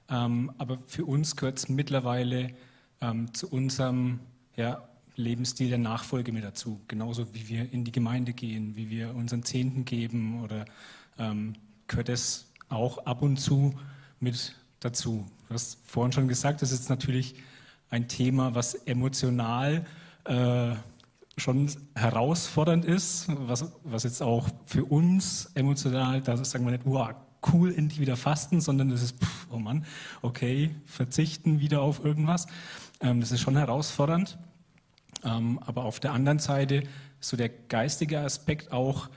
[0.09, 2.55] Ähm, aber für uns gehört es mittlerweile
[3.03, 4.21] ähm, zu unserem
[4.57, 4.83] ja,
[5.17, 6.81] Lebensstil der Nachfolge mit dazu.
[6.89, 10.65] Genauso wie wir in die Gemeinde gehen, wie wir unseren Zehnten geben oder
[11.19, 11.55] ähm,
[11.87, 13.75] gehört es auch ab und zu
[14.21, 15.27] mit dazu.
[15.49, 17.35] Du hast vorhin schon gesagt, das ist natürlich
[17.91, 19.85] ein Thema, was emotional
[20.25, 20.75] äh,
[21.37, 27.15] schon herausfordernd ist, was, was jetzt auch für uns emotional, da sagen wir nicht, wow,
[27.53, 29.85] cool, endlich wieder fasten, sondern das ist, pff, oh Mann,
[30.21, 32.47] okay, verzichten wieder auf irgendwas.
[33.01, 34.39] Ähm, das ist schon herausfordernd.
[35.25, 36.85] Ähm, aber auf der anderen Seite
[37.21, 39.09] so der geistige Aspekt auch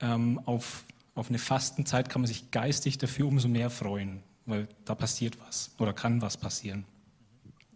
[0.00, 4.94] ähm, auf, auf eine Fastenzeit kann man sich geistig dafür umso mehr freuen, weil da
[4.94, 6.84] passiert was oder kann was passieren.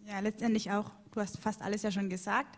[0.07, 2.57] Ja, letztendlich auch, du hast fast alles ja schon gesagt.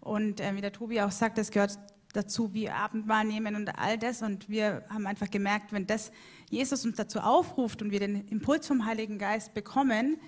[0.00, 1.78] Und äh, wie der Tobi auch sagt, das gehört
[2.12, 4.22] dazu, wie Abendmahl nehmen und all das.
[4.22, 6.10] Und wir haben einfach gemerkt, wenn das
[6.50, 10.18] Jesus uns dazu aufruft und wir den Impuls vom Heiligen Geist bekommen,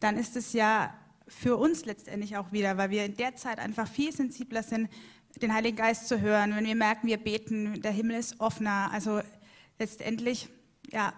[0.00, 0.92] dann ist es ja
[1.28, 4.90] für uns letztendlich auch wieder, weil wir in der Zeit einfach viel sensibler sind,
[5.40, 6.54] den Heiligen Geist zu hören.
[6.54, 8.90] Wenn wir merken, wir beten, der Himmel ist offener.
[8.92, 9.20] Also
[9.78, 10.48] letztendlich
[10.90, 11.12] ja,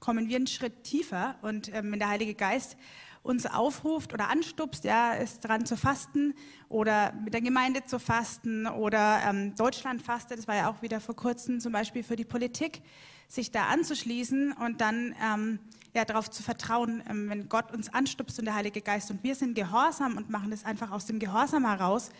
[0.00, 2.76] kommen wir einen Schritt tiefer und ähm, wenn der Heilige Geist
[3.22, 6.34] uns aufruft oder anstupst, ja, ist dran zu fasten
[6.68, 11.00] oder mit der Gemeinde zu fasten oder ähm, Deutschland fastet, das war ja auch wieder
[11.00, 12.82] vor kurzem zum Beispiel für die Politik,
[13.26, 15.58] sich da anzuschließen und dann ähm,
[15.94, 19.34] ja, darauf zu vertrauen, ähm, wenn Gott uns anstupst und der Heilige Geist und wir
[19.34, 22.10] sind gehorsam und machen das einfach aus dem Gehorsam heraus,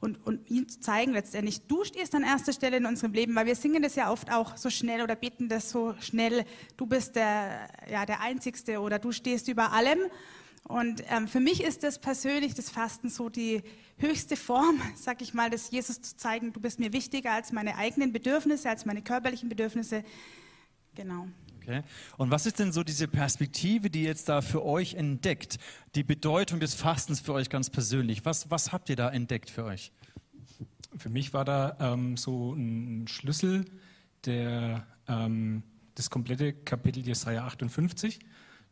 [0.00, 3.46] und, und ihm zu zeigen letztendlich, du stehst an erster Stelle in unserem Leben, weil
[3.46, 6.44] wir singen das ja oft auch so schnell oder beten das so schnell,
[6.76, 9.98] du bist der, ja, der Einzigste oder du stehst über allem.
[10.64, 13.62] Und ähm, für mich ist das persönlich, das Fasten, so die
[13.96, 17.76] höchste Form, sag ich mal, des Jesus zu zeigen, du bist mir wichtiger als meine
[17.76, 20.04] eigenen Bedürfnisse, als meine körperlichen Bedürfnisse.
[20.94, 21.26] Genau.
[21.68, 21.82] Okay.
[22.16, 25.58] Und was ist denn so diese Perspektive, die jetzt da für euch entdeckt?
[25.94, 28.24] Die Bedeutung des Fastens für euch ganz persönlich.
[28.24, 29.92] Was, was habt ihr da entdeckt für euch?
[30.96, 33.66] Für mich war da ähm, so ein Schlüssel
[34.24, 35.62] der, ähm,
[35.94, 38.20] das komplette Kapitel Jesaja 58.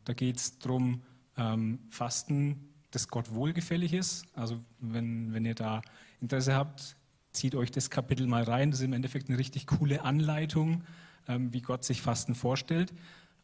[0.03, 1.03] Da geht es darum,
[1.37, 4.25] ähm, Fasten, das Gott wohlgefällig ist.
[4.33, 5.83] Also wenn, wenn ihr da
[6.19, 6.95] Interesse habt,
[7.31, 8.71] zieht euch das Kapitel mal rein.
[8.71, 10.83] Das ist im Endeffekt eine richtig coole Anleitung,
[11.27, 12.93] wie Gott sich Fasten vorstellt.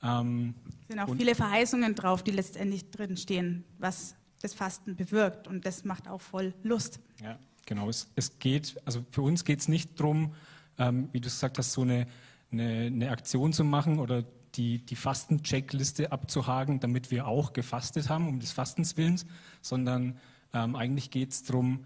[0.03, 5.47] Ähm, es sind auch viele Verheißungen drauf, die letztendlich drin stehen, was das Fasten bewirkt.
[5.47, 6.99] Und das macht auch voll Lust.
[7.21, 7.89] Ja, genau.
[7.89, 10.33] Es, es geht, also für uns geht es nicht darum,
[10.77, 12.07] ähm, wie du gesagt hast, so eine,
[12.51, 14.23] eine, eine Aktion zu machen oder
[14.55, 19.25] die, die Fasten-Checkliste abzuhaken, damit wir auch gefastet haben, um des Fastens Willens,
[19.61, 20.19] sondern
[20.53, 21.85] ähm, eigentlich geht es darum,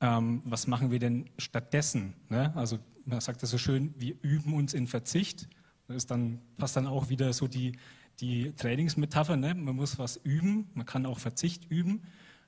[0.00, 2.14] ähm, was machen wir denn stattdessen?
[2.28, 2.52] Ne?
[2.54, 5.48] Also man sagt das so schön, wir üben uns in Verzicht.
[5.88, 7.72] Das dann, passt dann auch wieder so die,
[8.20, 9.36] die Trainingsmetapher.
[9.36, 9.54] Ne?
[9.54, 12.02] Man muss was üben, man kann auch Verzicht üben.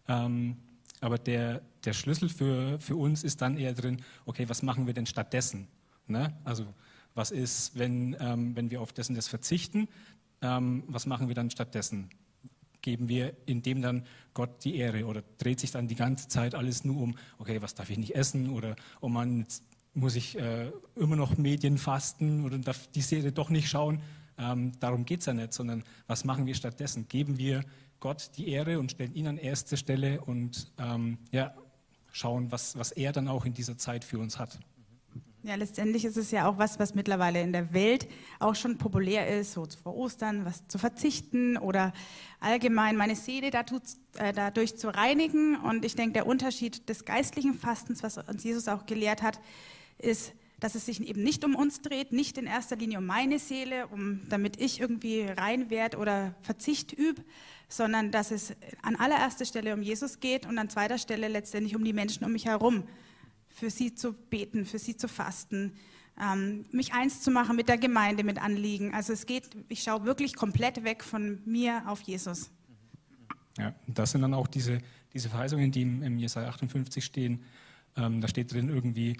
[0.09, 0.57] Ähm,
[1.01, 4.95] aber der, der Schlüssel für, für uns ist dann eher drin, okay, was machen wir
[4.95, 5.69] denn stattdessen?
[6.07, 6.35] Ne?
[6.45, 6.67] Also
[7.15, 9.89] was ist, wenn, ähm, wenn wir auf dessen das verzichten?
[10.43, 12.09] Ähm, was machen wir dann stattdessen?
[12.83, 16.55] Geben wir in dem dann Gott die Ehre oder dreht sich dann die ganze Zeit
[16.55, 19.65] alles nur um, okay, was darf ich nicht essen oder oh Mann, jetzt
[19.97, 24.01] muss ich äh, immer noch Medien fasten oder darf die Serie doch nicht schauen.
[24.39, 27.09] Ähm, darum geht es ja nicht, sondern was machen wir stattdessen?
[27.09, 27.65] Geben wir
[27.99, 31.55] Gott die Ehre und stellen ihn an erste Stelle und ähm, ja,
[32.13, 34.59] schauen, was, was er dann auch in dieser Zeit für uns hat.
[35.43, 38.09] Ja, letztendlich ist es ja auch was, was mittlerweile in der Welt
[38.41, 41.93] auch schon populär ist, so vor Ostern was zu verzichten oder
[42.41, 45.57] allgemein meine Seele äh, dadurch zu reinigen.
[45.57, 49.39] Und ich denke, der Unterschied des geistlichen Fastens, was uns Jesus auch gelehrt hat,
[49.99, 53.39] ist, dass es sich eben nicht um uns dreht, nicht in erster Linie um meine
[53.39, 57.23] Seele, um, damit ich irgendwie rein werde oder Verzicht übe,
[57.69, 61.85] sondern dass es an allererster Stelle um Jesus geht und an zweiter Stelle letztendlich um
[61.85, 62.85] die Menschen um mich herum.
[63.49, 65.73] für sie zu beten, für sie zu fasten,
[66.21, 68.93] ähm, mich eins zu machen mit der Gemeinde, mit Anliegen.
[68.93, 72.51] Also es geht, ich schaue wirklich komplett weg von mir auf Jesus.
[73.59, 74.81] Ja, das sind dann auch diese,
[75.13, 77.43] diese Verheißungen, die im, im Jesaja 58 stehen.
[77.97, 79.17] Ähm, da steht drin irgendwie,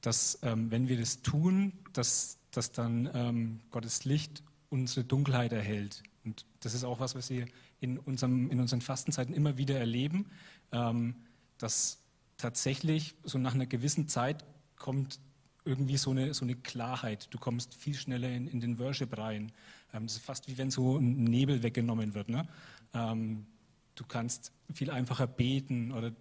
[0.00, 6.02] dass ähm, wenn wir das tun, dass, dass dann ähm, Gottes Licht unsere Dunkelheit erhält.
[6.24, 7.46] Und das ist auch was, was wir
[7.80, 10.26] in, unserem, in unseren Fastenzeiten immer wieder erleben,
[10.72, 11.14] ähm,
[11.58, 11.98] dass
[12.36, 14.44] tatsächlich so nach einer gewissen Zeit
[14.76, 15.18] kommt
[15.64, 17.28] irgendwie so eine, so eine Klarheit.
[17.30, 19.52] Du kommst viel schneller in, in den Worship rein.
[19.92, 22.28] Ähm, das ist fast wie wenn so ein Nebel weggenommen wird.
[22.28, 22.48] Ne?
[22.94, 23.46] Ähm,
[23.94, 26.12] du kannst viel einfacher beten oder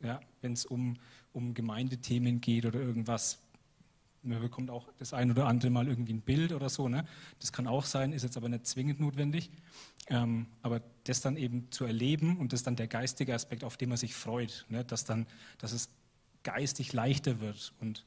[0.00, 0.96] ja, wenn es um,
[1.34, 3.38] um Gemeindethemen geht oder irgendwas.
[4.22, 6.88] Man bekommt auch das ein oder andere Mal irgendwie ein Bild oder so.
[6.88, 7.06] Ne?
[7.40, 9.50] Das kann auch sein, ist jetzt aber nicht zwingend notwendig.
[10.08, 13.90] Ähm, aber das dann eben zu erleben und das dann der geistige Aspekt, auf den
[13.90, 14.84] man sich freut, ne?
[14.84, 15.26] dass, dann,
[15.58, 15.90] dass es
[16.42, 18.04] geistig leichter wird und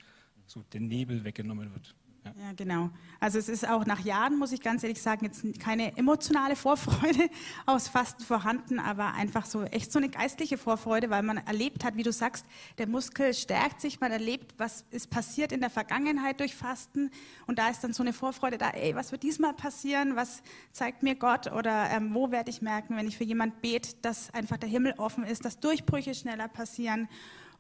[0.48, 1.96] so der Nebel weggenommen wird.
[2.40, 2.54] Ja.
[2.56, 2.90] genau.
[3.20, 7.30] Also es ist auch nach Jahren, muss ich ganz ehrlich sagen, jetzt keine emotionale Vorfreude
[7.66, 11.96] aus Fasten vorhanden, aber einfach so echt so eine geistliche Vorfreude, weil man erlebt hat,
[11.96, 12.46] wie du sagst,
[12.78, 17.12] der Muskel stärkt sich, man erlebt, was ist passiert in der Vergangenheit durch Fasten
[17.48, 21.04] und da ist dann so eine Vorfreude da, ey, was wird diesmal passieren, was zeigt
[21.04, 24.58] mir Gott oder ähm, wo werde ich merken, wenn ich für jemand bete, dass einfach
[24.58, 27.08] der Himmel offen ist, dass Durchbrüche schneller passieren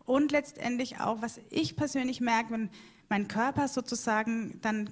[0.07, 2.69] und letztendlich auch, was ich persönlich merke, wenn
[3.09, 4.89] mein Körper sozusagen dann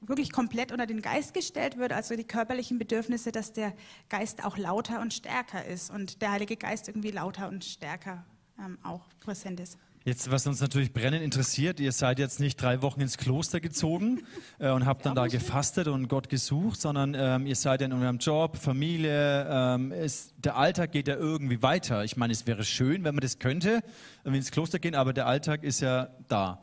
[0.00, 3.72] wirklich komplett unter den Geist gestellt wird, also die körperlichen Bedürfnisse, dass der
[4.08, 8.24] Geist auch lauter und stärker ist und der Heilige Geist irgendwie lauter und stärker
[8.58, 9.78] ähm, auch präsent ist.
[10.06, 14.20] Jetzt, was uns natürlich brennend interessiert, ihr seid jetzt nicht drei Wochen ins Kloster gezogen
[14.58, 17.94] äh, und habt dann da gefastet und Gott gesucht, sondern ähm, ihr seid ja in
[17.94, 22.04] eurem Job, Familie, ähm, ist, der Alltag geht ja irgendwie weiter.
[22.04, 23.80] Ich meine, es wäre schön, wenn man das könnte,
[24.24, 26.60] wenn wir ins Kloster gehen, aber der Alltag ist ja da.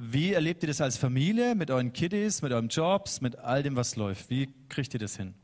[0.00, 3.74] Wie erlebt ihr das als Familie mit euren Kiddies, mit euren Jobs, mit all dem,
[3.74, 4.30] was läuft?
[4.30, 5.34] Wie kriegt ihr das hin?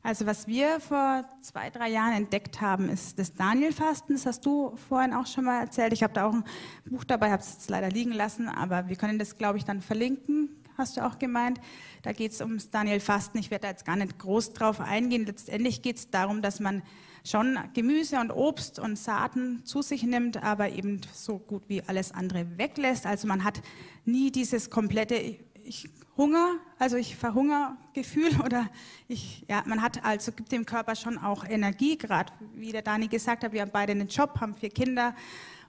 [0.00, 4.12] Also was wir vor zwei, drei Jahren entdeckt haben, ist das Daniel-Fasten.
[4.12, 5.92] Das hast du vorhin auch schon mal erzählt.
[5.92, 6.44] Ich habe da auch ein
[6.84, 9.80] Buch dabei, habe es jetzt leider liegen lassen, aber wir können das, glaube ich, dann
[9.80, 11.60] verlinken, hast du auch gemeint.
[12.02, 13.38] Da geht es ums Daniel-Fasten.
[13.38, 15.26] Ich werde da jetzt gar nicht groß drauf eingehen.
[15.26, 16.82] Letztendlich geht es darum, dass man
[17.24, 22.12] schon Gemüse und Obst und Saaten zu sich nimmt, aber eben so gut wie alles
[22.12, 23.06] andere weglässt.
[23.06, 23.62] Also man hat
[24.04, 28.68] nie dieses komplette ich Hunger, also ich Verhungergefühl oder
[29.08, 33.08] ich, ja, man hat also gibt dem Körper schon auch Energie, gerade wie der Dani
[33.08, 35.14] gesagt hat, wir haben beide einen Job, haben vier Kinder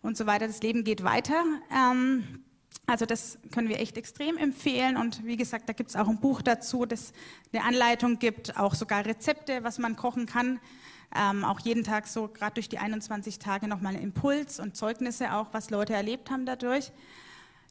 [0.01, 0.47] und so weiter.
[0.47, 1.43] Das Leben geht weiter.
[1.71, 2.43] Ähm,
[2.85, 6.19] also das können wir echt extrem empfehlen und wie gesagt, da gibt es auch ein
[6.19, 7.13] Buch dazu, das
[7.53, 10.59] eine Anleitung gibt, auch sogar Rezepte, was man kochen kann.
[11.15, 15.33] Ähm, auch jeden Tag so, gerade durch die 21 Tage nochmal einen Impuls und Zeugnisse
[15.33, 16.91] auch, was Leute erlebt haben dadurch.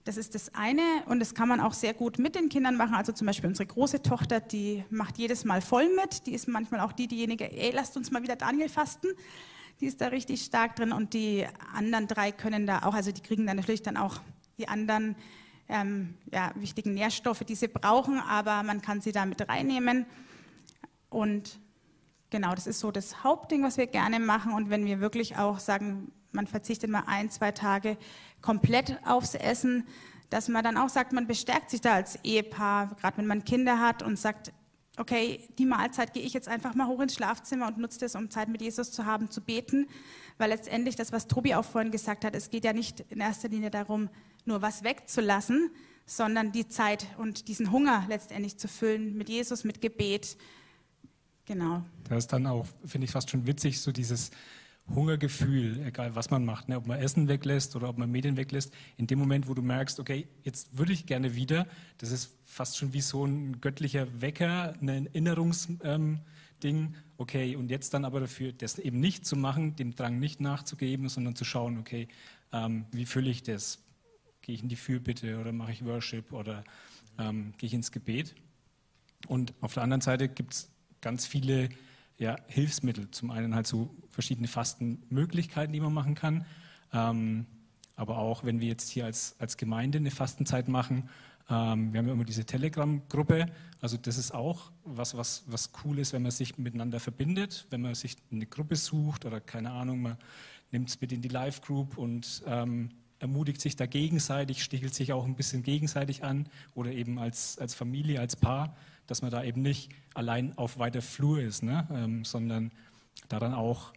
[0.04, 2.94] Das ist das eine und das kann man auch sehr gut mit den Kindern machen.
[2.94, 6.26] Also zum Beispiel unsere große Tochter, die macht jedes Mal voll mit.
[6.26, 9.08] Die ist manchmal auch die, diejenige, ey, lasst uns mal wieder Daniel fasten.
[9.80, 13.20] Die ist da richtig stark drin und die anderen drei können da auch, also die
[13.20, 14.20] kriegen dann natürlich dann auch
[14.58, 15.16] die anderen
[15.68, 20.06] ähm, ja, wichtigen Nährstoffe, die sie brauchen, aber man kann sie da mit reinnehmen.
[21.08, 21.58] Und
[22.32, 24.54] Genau, das ist so das Hauptding, was wir gerne machen.
[24.54, 27.98] Und wenn wir wirklich auch sagen, man verzichtet mal ein, zwei Tage
[28.40, 29.86] komplett aufs Essen,
[30.30, 33.80] dass man dann auch sagt, man bestärkt sich da als Ehepaar, gerade wenn man Kinder
[33.80, 34.50] hat und sagt,
[34.96, 38.30] okay, die Mahlzeit gehe ich jetzt einfach mal hoch ins Schlafzimmer und nutze das, um
[38.30, 39.86] Zeit mit Jesus zu haben, zu beten.
[40.38, 43.48] Weil letztendlich das, was Tobi auch vorhin gesagt hat, es geht ja nicht in erster
[43.48, 44.08] Linie darum,
[44.44, 45.70] nur was wegzulassen,
[46.06, 50.36] sondern die Zeit und diesen Hunger letztendlich zu füllen mit Jesus, mit Gebet,
[51.46, 51.84] Genau.
[52.08, 54.30] Da ist dann auch, finde ich fast schon witzig, so dieses
[54.94, 58.72] Hungergefühl, egal was man macht, ne, ob man Essen weglässt oder ob man Medien weglässt,
[58.96, 61.66] in dem Moment, wo du merkst, okay, jetzt würde ich gerne wieder,
[61.98, 66.20] das ist fast schon wie so ein göttlicher Wecker, ein Erinnerungsding, ähm,
[67.16, 71.08] okay, und jetzt dann aber dafür, das eben nicht zu machen, dem Drang nicht nachzugeben,
[71.08, 72.08] sondern zu schauen, okay,
[72.52, 73.82] ähm, wie fülle ich das?
[74.42, 76.64] Gehe ich in die Fürbitte oder mache ich Worship oder
[77.18, 78.34] ähm, gehe ich ins Gebet?
[79.28, 80.70] Und auf der anderen Seite gibt es
[81.00, 81.68] ganz viele
[82.18, 83.10] ja, Hilfsmittel.
[83.10, 86.44] Zum einen halt so verschiedene Fastenmöglichkeiten, die man machen kann.
[86.92, 87.46] Ähm,
[87.96, 91.08] aber auch, wenn wir jetzt hier als, als Gemeinde eine Fastenzeit machen,
[91.50, 93.46] ähm, wir haben ja immer diese Telegram-Gruppe.
[93.80, 97.82] Also das ist auch was, was, was cool ist, wenn man sich miteinander verbindet, wenn
[97.82, 100.16] man sich eine Gruppe sucht oder keine Ahnung, man
[100.70, 105.24] nimmt es mit in die Live-Group und ähm, ermutigt sich da gegenseitig, stichelt sich auch
[105.24, 108.74] ein bisschen gegenseitig an oder eben als, als Familie, als Paar
[109.06, 111.86] dass man da eben nicht allein auf weiter Flur ist, ne?
[111.92, 112.72] ähm, sondern
[113.28, 113.92] da dann auch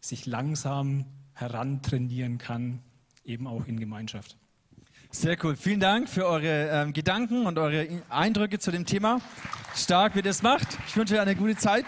[0.00, 2.80] sich langsam herantrainieren kann
[3.24, 4.36] eben auch in Gemeinschaft.
[5.14, 5.56] Sehr cool.
[5.56, 9.20] Vielen Dank für eure ähm, Gedanken und eure Eindrücke zu dem Thema.
[9.76, 10.66] Stark, wie ihr das macht.
[10.88, 11.84] Ich wünsche euch eine gute Zeit.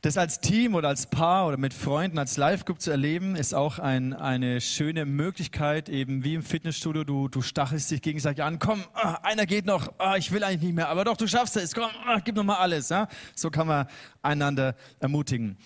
[0.00, 3.78] Das als Team oder als Paar oder mit Freunden, als Live-Group zu erleben, ist auch
[3.78, 8.82] ein, eine schöne Möglichkeit, eben wie im Fitnessstudio, du, du stachelst dich gegenseitig an, komm,
[8.94, 11.72] ah, einer geht noch, ah, ich will eigentlich nicht mehr, aber doch, du schaffst es,
[11.72, 12.88] komm, ah, gib noch mal alles.
[12.88, 13.06] Ja?
[13.36, 13.86] So kann man
[14.22, 15.56] einander ermutigen.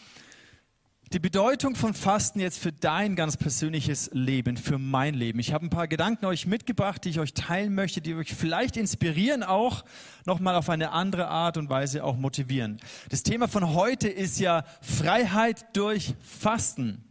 [1.12, 5.38] Die Bedeutung von Fasten jetzt für dein ganz persönliches Leben, für mein Leben.
[5.38, 8.76] Ich habe ein paar Gedanken euch mitgebracht, die ich euch teilen möchte, die euch vielleicht
[8.76, 9.84] inspirieren, auch
[10.24, 12.80] nochmal auf eine andere Art und Weise auch motivieren.
[13.08, 17.04] Das Thema von heute ist ja Freiheit durch Fasten.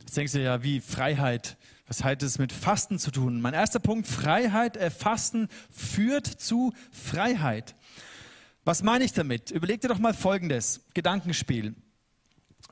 [0.00, 1.58] Jetzt denkst du ja, wie Freiheit?
[1.88, 3.42] Was hat es mit Fasten zu tun?
[3.42, 7.74] Mein erster Punkt, Freiheit, äh, Fasten führt zu Freiheit.
[8.64, 9.50] Was meine ich damit?
[9.50, 11.74] Überleg dir doch mal Folgendes, Gedankenspiel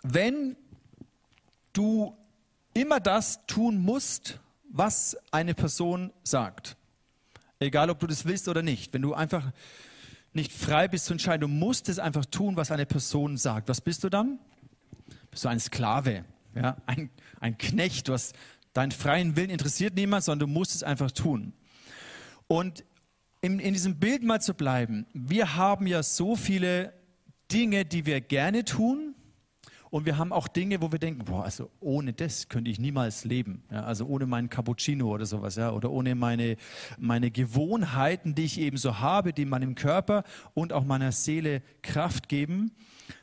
[0.03, 0.57] wenn
[1.73, 2.17] du
[2.75, 6.77] immer das tun musst, was eine Person sagt,
[7.59, 9.53] egal ob du das willst oder nicht, wenn du einfach
[10.33, 13.81] nicht frei bist zu entscheiden, du musst es einfach tun, was eine Person sagt, was
[13.81, 14.39] bist du dann?
[15.31, 16.77] Bist du ein Sklave, ja?
[16.87, 17.11] ein,
[17.41, 18.35] ein Knecht, du hast
[18.73, 21.53] deinen freien Willen interessiert niemand, sondern du musst es einfach tun.
[22.47, 22.85] Und
[23.41, 26.93] in, in diesem Bild mal zu bleiben, wir haben ja so viele
[27.51, 29.10] Dinge, die wir gerne tun,
[29.91, 33.25] und wir haben auch Dinge, wo wir denken, boah, also ohne das könnte ich niemals
[33.25, 33.65] leben.
[33.73, 36.57] Ja, also ohne meinen Cappuccino oder sowas, ja, oder ohne meine,
[36.97, 40.23] meine Gewohnheiten, die ich eben so habe, die meinem Körper
[40.55, 42.71] und auch meiner Seele Kraft geben.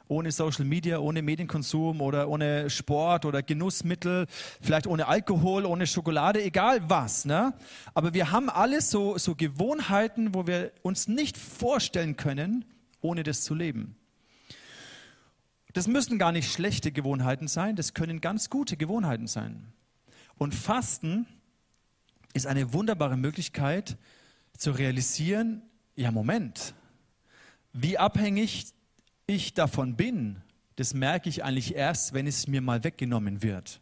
[0.09, 4.25] Ohne Social Media, ohne Medienkonsum oder ohne Sport oder Genussmittel,
[4.61, 7.25] vielleicht ohne Alkohol, ohne Schokolade, egal was.
[7.25, 7.53] Ne?
[7.93, 12.63] Aber wir haben alles so, so Gewohnheiten, wo wir uns nicht vorstellen können,
[13.01, 13.97] ohne das zu leben.
[15.77, 19.73] Das müssen gar nicht schlechte Gewohnheiten sein, das können ganz gute Gewohnheiten sein.
[20.39, 21.27] Und Fasten
[22.33, 23.95] ist eine wunderbare Möglichkeit
[24.57, 25.61] zu realisieren,
[25.95, 26.73] ja Moment,
[27.73, 28.73] wie abhängig
[29.27, 30.41] ich davon bin,
[30.77, 33.79] das merke ich eigentlich erst, wenn es mir mal weggenommen wird.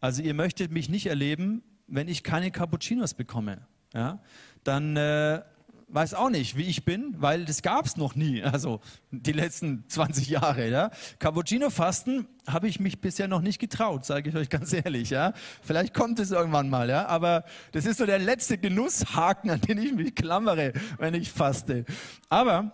[0.00, 3.64] Also ihr möchtet mich nicht erleben, wenn ich keine Cappuccinos bekomme.
[3.94, 4.20] Ja?
[4.64, 5.44] Dann äh,
[5.88, 9.84] weiß auch nicht, wie ich bin, weil das gab es noch nie, also die letzten
[9.88, 10.68] 20 Jahre.
[10.68, 10.90] Ja?
[11.18, 15.10] Cappuccino-Fasten habe ich mich bisher noch nicht getraut, sage ich euch ganz ehrlich.
[15.10, 15.32] Ja?
[15.62, 17.06] Vielleicht kommt es irgendwann mal, ja?
[17.06, 21.84] aber das ist so der letzte Genusshaken, an den ich mich klammere, wenn ich faste.
[22.28, 22.72] Aber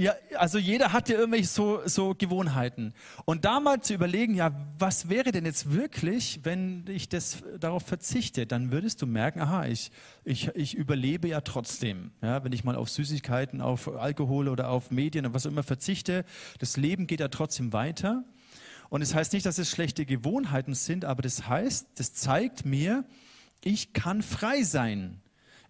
[0.00, 2.94] ja, also jeder hat ja irgendwelche so, so Gewohnheiten.
[3.26, 7.82] Und da mal zu überlegen, ja, was wäre denn jetzt wirklich, wenn ich das darauf
[7.84, 8.46] verzichte?
[8.46, 9.90] Dann würdest du merken, aha, ich,
[10.24, 12.12] ich, ich überlebe ja trotzdem.
[12.22, 15.62] Ja, wenn ich mal auf Süßigkeiten, auf Alkohol oder auf Medien und was auch immer
[15.62, 16.24] verzichte,
[16.58, 18.24] das Leben geht ja trotzdem weiter.
[18.88, 22.64] Und es das heißt nicht, dass es schlechte Gewohnheiten sind, aber das heißt, das zeigt
[22.64, 23.04] mir,
[23.62, 25.20] ich kann frei sein.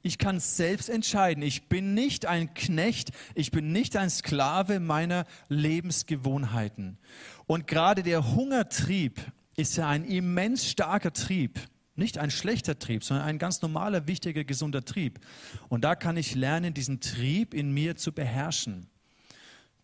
[0.03, 1.43] Ich kann selbst entscheiden.
[1.43, 6.99] Ich bin nicht ein Knecht, ich bin nicht ein Sklave meiner Lebensgewohnheiten.
[7.47, 9.21] Und gerade der Hungertrieb
[9.57, 11.61] ist ja ein immens starker Trieb.
[11.97, 15.21] Nicht ein schlechter Trieb, sondern ein ganz normaler, wichtiger, gesunder Trieb.
[15.69, 18.87] Und da kann ich lernen, diesen Trieb in mir zu beherrschen.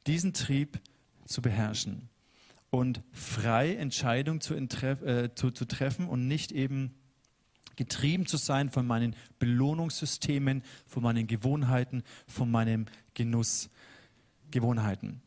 [0.07, 0.81] Diesen Trieb
[1.27, 2.09] zu beherrschen.
[2.71, 6.95] Und frei Entscheidungen zu, äh, zu, zu treffen und nicht eben
[7.77, 15.23] getrieben zu sein von meinen Belohnungssystemen, von meinen Gewohnheiten, von meinen Genussgewohnheiten.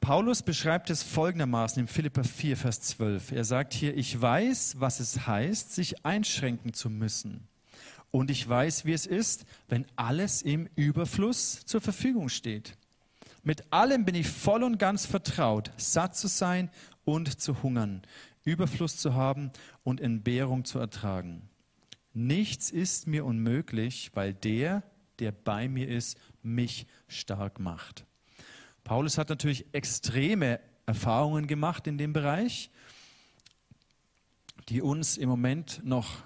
[0.00, 3.32] Paulus beschreibt es folgendermaßen in Philippa 4, Vers 12.
[3.32, 7.48] Er sagt hier, ich weiß, was es heißt, sich einschränken zu müssen.
[8.10, 12.76] Und ich weiß, wie es ist, wenn alles im Überfluss zur Verfügung steht.
[13.42, 16.70] Mit allem bin ich voll und ganz vertraut, satt zu sein
[17.04, 18.02] und zu hungern,
[18.44, 19.50] Überfluss zu haben
[19.84, 21.48] und Entbehrung zu ertragen.
[22.14, 24.84] Nichts ist mir unmöglich, weil der,
[25.18, 28.06] der bei mir ist, mich stark macht.
[28.84, 32.70] Paulus hat natürlich extreme Erfahrungen gemacht in dem Bereich,
[34.68, 36.22] die uns im Moment noch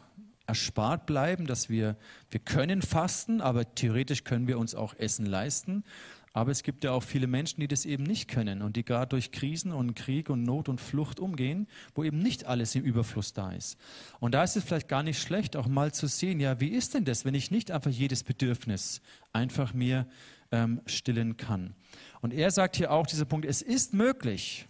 [0.46, 1.96] erspart bleiben, dass wir,
[2.30, 5.84] wir können fasten, aber theoretisch können wir uns auch Essen leisten.
[6.32, 9.08] Aber es gibt ja auch viele Menschen, die das eben nicht können und die gerade
[9.08, 13.32] durch Krisen und Krieg und Not und Flucht umgehen, wo eben nicht alles im Überfluss
[13.32, 13.78] da ist.
[14.20, 16.94] Und da ist es vielleicht gar nicht schlecht, auch mal zu sehen, ja, wie ist
[16.94, 19.00] denn das, wenn ich nicht einfach jedes Bedürfnis
[19.32, 20.06] einfach mir
[20.52, 21.74] ähm, stillen kann.
[22.20, 24.66] Und er sagt hier auch dieser Punkt, es ist möglich,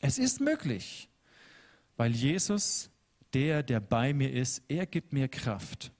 [0.00, 1.08] es ist möglich,
[1.96, 2.90] weil Jesus,
[3.34, 5.92] der, der bei mir ist, er gibt mir Kraft.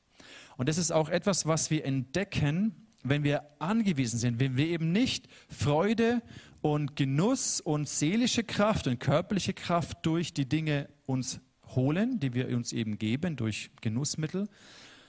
[0.57, 4.93] Und das ist auch etwas, was wir entdecken, wenn wir angewiesen sind, wenn wir eben
[4.93, 6.23] nicht Freude
[6.61, 11.41] und Genuss und seelische Kraft und körperliche Kraft durch die Dinge uns
[11.75, 14.49] holen, die wir uns eben geben durch Genussmittel,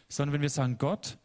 [0.10, 1.18] sondern wenn wir sagen, Gott,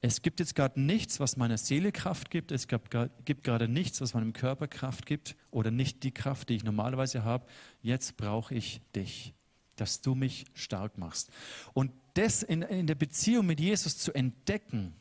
[0.00, 4.14] es gibt jetzt gerade nichts, was meiner Seele Kraft gibt, es gibt gerade nichts, was
[4.14, 7.46] meinem Körper Kraft gibt oder nicht die Kraft, die ich normalerweise habe,
[7.82, 9.32] jetzt brauche ich dich,
[9.76, 11.30] dass du mich stark machst.
[11.72, 14.92] Und das in, in der Beziehung mit Jesus zu entdecken,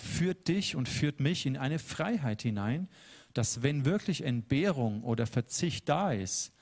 [0.00, 2.88] führt dich und führt mich in eine Freiheit hinein,
[3.34, 6.52] dass wenn wirklich Entbehrung oder Verzicht da ist,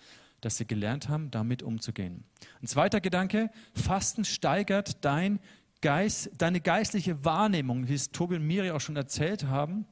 [0.41, 2.25] dass sie gelernt haben, damit umzugehen.
[2.61, 5.41] Ein zweiter Gedanke, Fasten steigert dein
[5.81, 9.87] Geist, deine geistliche Wahrnehmung, wie es Tobi und Miri auch schon erzählt haben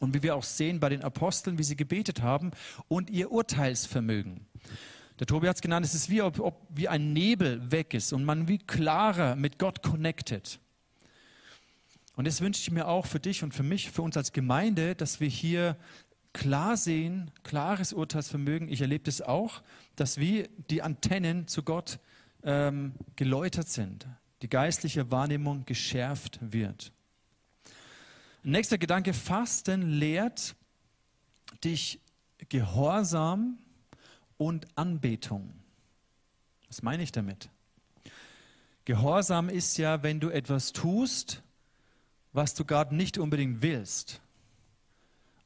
[0.00, 2.52] und wie wir auch sehen bei den Aposteln, wie sie gebetet haben
[2.88, 4.46] und ihr Urteilsvermögen.
[5.18, 8.12] Der Tobi hat es genannt, es ist wie, ob, ob wie ein Nebel weg ist
[8.12, 10.58] und man wie klarer mit Gott connected.
[12.16, 14.94] Und das wünsche ich mir auch für dich und für mich, für uns als Gemeinde,
[14.94, 15.76] dass wir hier
[16.32, 18.68] klar sehen, klares Urteilsvermögen.
[18.68, 19.62] Ich erlebe das auch,
[19.96, 21.98] dass wie die Antennen zu Gott
[22.42, 24.06] ähm, geläutert sind,
[24.42, 26.92] die geistliche Wahrnehmung geschärft wird.
[28.42, 30.54] Nächster Gedanke, Fasten lehrt
[31.62, 32.00] dich
[32.48, 33.58] Gehorsam
[34.38, 35.52] und Anbetung.
[36.68, 37.50] Was meine ich damit?
[38.86, 41.42] Gehorsam ist ja, wenn du etwas tust,
[42.32, 44.20] was du gerade nicht unbedingt willst.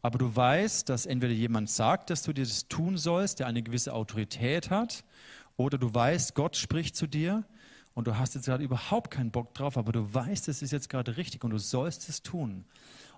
[0.02, 3.62] Aber du weißt, dass entweder jemand sagt, dass du dir das tun sollst, der eine
[3.62, 5.04] gewisse Autorität hat,
[5.56, 7.44] oder du weißt, Gott spricht zu dir
[7.94, 10.88] und du hast jetzt gerade überhaupt keinen Bock drauf, aber du weißt, es ist jetzt
[10.88, 12.64] gerade richtig und du sollst es tun.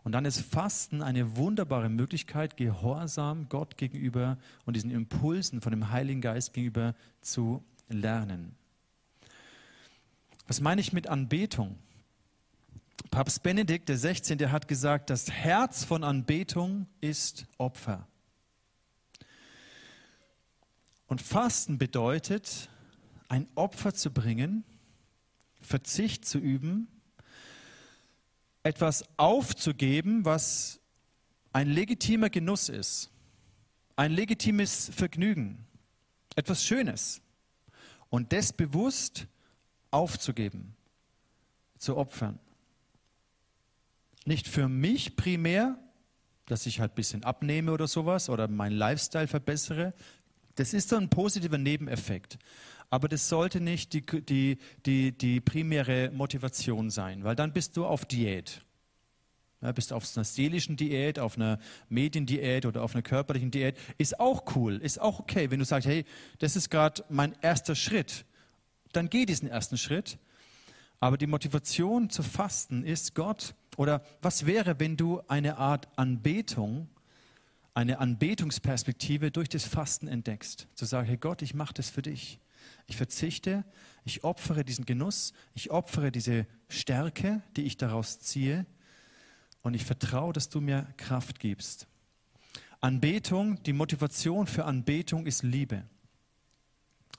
[0.04, 5.90] Und dann ist Fasten eine wunderbare Möglichkeit, Gehorsam Gott gegenüber und diesen Impulsen von dem
[5.90, 8.54] Heiligen Geist gegenüber zu lernen.
[10.46, 11.76] Was meine ich mit Anbetung?
[13.10, 13.88] Papst Benedikt.
[13.88, 18.06] Der hat gesagt, das Herz von Anbetung ist Opfer.
[21.06, 22.68] Und Fasten bedeutet,
[23.28, 24.64] ein Opfer zu bringen,
[25.60, 26.88] Verzicht zu üben,
[28.62, 30.80] etwas aufzugeben, was
[31.52, 33.10] ein legitimer Genuss ist,
[33.94, 35.64] ein legitimes Vergnügen,
[36.34, 37.20] etwas Schönes.
[38.10, 39.26] Und das bewusst
[39.90, 40.74] aufzugeben,
[41.78, 42.38] zu opfern.
[44.26, 45.78] Nicht für mich primär,
[46.46, 49.94] dass ich halt ein bisschen abnehme oder sowas oder meinen Lifestyle verbessere.
[50.56, 52.36] Das ist so ein positiver Nebeneffekt.
[52.90, 57.86] Aber das sollte nicht die, die, die, die primäre Motivation sein, weil dann bist du
[57.86, 58.62] auf Diät.
[59.60, 61.58] Ja, bist auf einer seelischen Diät, auf einer
[61.88, 63.78] Mediendiät oder auf einer körperlichen Diät.
[63.96, 66.04] Ist auch cool, ist auch okay, wenn du sagst, hey,
[66.40, 68.24] das ist gerade mein erster Schritt.
[68.92, 70.18] Dann geh diesen ersten Schritt.
[71.00, 76.88] Aber die Motivation zu fasten ist Gott, oder was wäre, wenn du eine Art Anbetung,
[77.74, 80.68] eine Anbetungsperspektive durch das Fasten entdeckst?
[80.74, 82.40] Zu sagen, hey Gott, ich mache das für dich.
[82.86, 83.64] Ich verzichte,
[84.04, 88.66] ich opfere diesen Genuss, ich opfere diese Stärke, die ich daraus ziehe
[89.62, 91.86] und ich vertraue, dass du mir Kraft gibst.
[92.80, 95.84] Anbetung, die Motivation für Anbetung ist Liebe.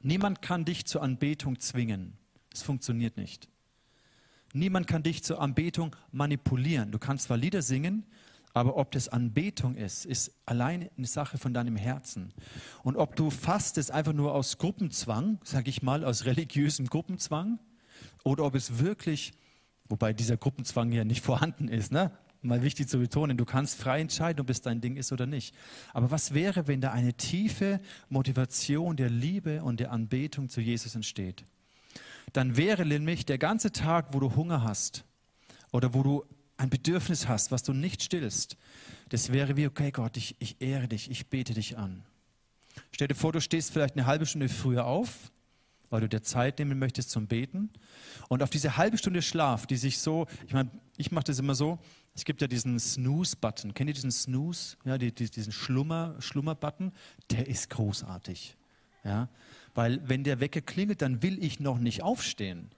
[0.01, 2.17] Niemand kann dich zur Anbetung zwingen.
[2.53, 3.49] Es funktioniert nicht.
[4.53, 6.91] Niemand kann dich zur Anbetung manipulieren.
[6.91, 8.05] Du kannst zwar Lieder singen,
[8.53, 12.33] aber ob das Anbetung ist, ist allein eine Sache von deinem Herzen.
[12.83, 17.59] Und ob du fastest einfach nur aus Gruppenzwang, sage ich mal, aus religiösem Gruppenzwang,
[18.23, 19.33] oder ob es wirklich,
[19.89, 22.11] wobei dieser Gruppenzwang ja nicht vorhanden ist, ne?
[22.41, 25.55] mal wichtig zu betonen, du kannst frei entscheiden, ob es dein Ding ist oder nicht.
[25.93, 27.79] Aber was wäre, wenn da eine tiefe
[28.09, 31.43] Motivation der Liebe und der Anbetung zu Jesus entsteht?
[32.34, 35.05] Dann wäre nämlich der ganze Tag, wo du Hunger hast
[35.71, 36.25] oder wo du
[36.57, 38.57] ein Bedürfnis hast, was du nicht stillst,
[39.09, 42.03] das wäre wie, okay Gott, ich, ich ehre dich, ich bete dich an.
[42.91, 45.32] Stell dir vor, du stehst vielleicht eine halbe Stunde früher auf,
[45.89, 47.69] weil du dir Zeit nehmen möchtest zum Beten.
[48.28, 51.55] Und auf diese halbe Stunde Schlaf, die sich so, ich meine, ich mache das immer
[51.55, 51.80] so,
[52.13, 53.73] es gibt ja diesen Snooze-Button.
[53.73, 54.75] Kennt ihr diesen Snooze?
[54.84, 56.91] Ja, die, die, diesen Schlummer, Schlummer-Button?
[57.30, 58.56] Der ist großartig.
[59.07, 59.29] Ja,
[59.73, 62.69] weil wenn der Wecker klingelt, dann will ich noch nicht aufstehen.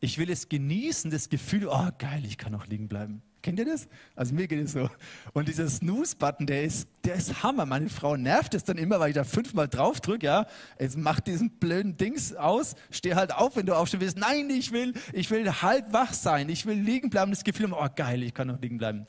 [0.00, 3.22] Ich will es genießen, das Gefühl, oh geil, ich kann noch liegen bleiben.
[3.42, 3.86] Kennt ihr das?
[4.16, 4.90] Also mir geht es so.
[5.32, 7.64] Und dieser Snooze-Button, der ist, der ist Hammer.
[7.64, 10.26] Meine Frau nervt es dann immer, weil ich da fünfmal drauf drücke.
[10.26, 10.46] Ja,
[10.80, 12.74] jetzt mach diesen blöden Dings aus.
[12.90, 14.18] Steh halt auf, wenn du aufstehen willst.
[14.18, 16.48] Nein, ich will, ich will halb wach sein.
[16.48, 17.30] Ich will liegen bleiben.
[17.30, 19.06] Das Gefühl, oh geil, ich kann noch liegen bleiben.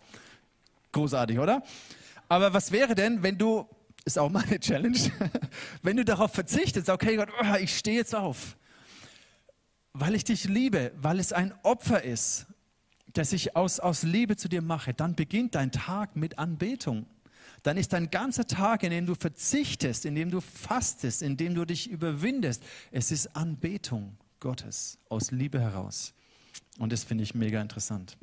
[0.91, 1.63] Großartig, oder?
[2.29, 3.67] Aber was wäre denn, wenn du
[4.07, 4.97] ist auch meine Challenge.
[5.83, 8.57] Wenn du darauf verzichtest, okay Gott, oh, ich stehe jetzt auf,
[9.91, 12.47] weil ich dich liebe, weil es ein Opfer ist,
[13.13, 17.05] das ich aus, aus Liebe zu dir mache, dann beginnt dein Tag mit Anbetung.
[17.63, 21.53] dann ist dein ganzer Tag, in dem du verzichtest, in dem du fastest, in dem
[21.53, 26.13] du dich überwindest, es ist Anbetung Gottes aus Liebe heraus.
[26.77, 28.17] Und das finde ich mega interessant.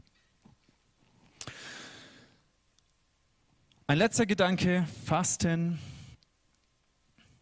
[3.86, 5.78] Ein letzter Gedanke, Fasten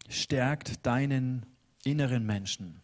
[0.09, 1.47] stärkt deinen
[1.85, 2.83] inneren Menschen.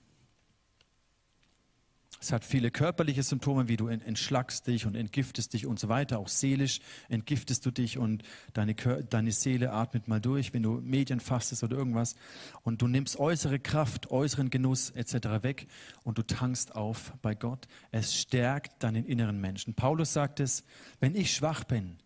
[2.21, 6.21] Es hat viele körperliche Symptome, wie du entschlackst dich und entgiftest dich und so weiter.
[6.21, 6.79] Auch seelisch
[7.09, 11.77] entgiftest du dich und deine, deine Seele atmet mal durch, wenn du Medien fastest oder
[11.77, 12.15] irgendwas.
[12.63, 15.43] Und du nimmst äußere Kraft, äußeren Genuss etc.
[15.43, 15.67] weg
[16.05, 17.67] und du tankst auf bei Gott.
[17.91, 19.75] Es stärkt deinen inneren Menschen.
[19.75, 20.63] Paulus sagt es,
[21.01, 21.99] wenn ich schwach bin,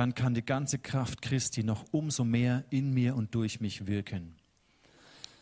[0.00, 4.34] dann kann die ganze Kraft Christi noch umso mehr in mir und durch mich wirken.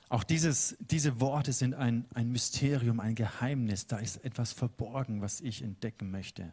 [0.08, 3.86] Auch dieses, diese Worte sind ein, ein Mysterium, ein Geheimnis.
[3.86, 6.52] Da ist etwas verborgen, was ich entdecken möchte.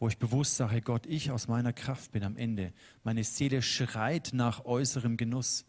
[0.00, 2.72] Wo ich bewusst sage, Gott, ich aus meiner Kraft bin am Ende.
[3.04, 5.64] Meine Seele schreit nach äußerem Genuss.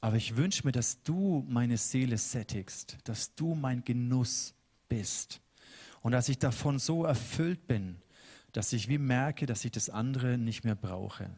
[0.00, 4.52] Aber ich wünsche mir, dass du meine Seele sättigst, dass du mein Genuss
[4.88, 5.40] bist.
[6.00, 7.98] Und dass ich davon so erfüllt bin,
[8.56, 11.28] dass ich wie merke, dass ich das andere nicht mehr brauche.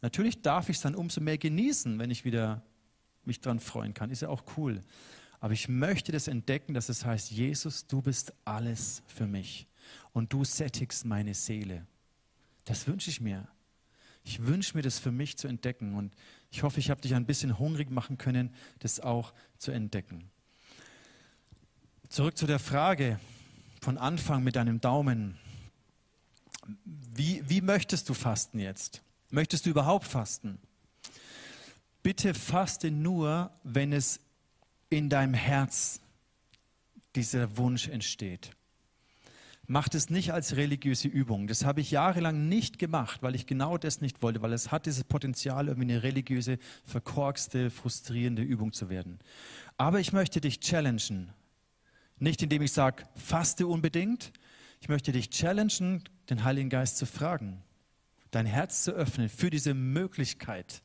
[0.00, 2.62] Natürlich darf ich es dann umso mehr genießen, wenn ich wieder
[3.24, 4.10] mich daran freuen kann.
[4.10, 4.80] Ist ja auch cool.
[5.40, 9.66] Aber ich möchte das entdecken, dass es heißt, Jesus, du bist alles für mich
[10.12, 11.84] und du sättigst meine Seele.
[12.64, 13.48] Das wünsche ich mir.
[14.22, 16.14] Ich wünsche mir das für mich zu entdecken und
[16.52, 20.30] ich hoffe, ich habe dich ein bisschen hungrig machen können, das auch zu entdecken.
[22.08, 23.18] Zurück zu der Frage
[23.80, 25.38] von Anfang mit deinem Daumen.
[26.84, 29.02] Wie, wie möchtest du fasten jetzt?
[29.30, 30.58] Möchtest du überhaupt fasten?
[32.02, 34.20] Bitte faste nur, wenn es
[34.90, 36.00] in deinem Herz
[37.14, 38.50] dieser Wunsch entsteht.
[39.66, 41.46] Macht es nicht als religiöse Übung.
[41.46, 44.86] Das habe ich jahrelang nicht gemacht, weil ich genau das nicht wollte, weil es hat
[44.86, 49.20] dieses Potenzial, irgendwie eine religiöse, verkorkste, frustrierende Übung zu werden.
[49.76, 51.32] Aber ich möchte dich challengen.
[52.18, 54.32] Nicht indem ich sage, faste unbedingt.
[54.82, 57.62] Ich möchte dich challengen, den Heiligen Geist zu fragen,
[58.32, 60.82] dein Herz zu öffnen für diese Möglichkeit,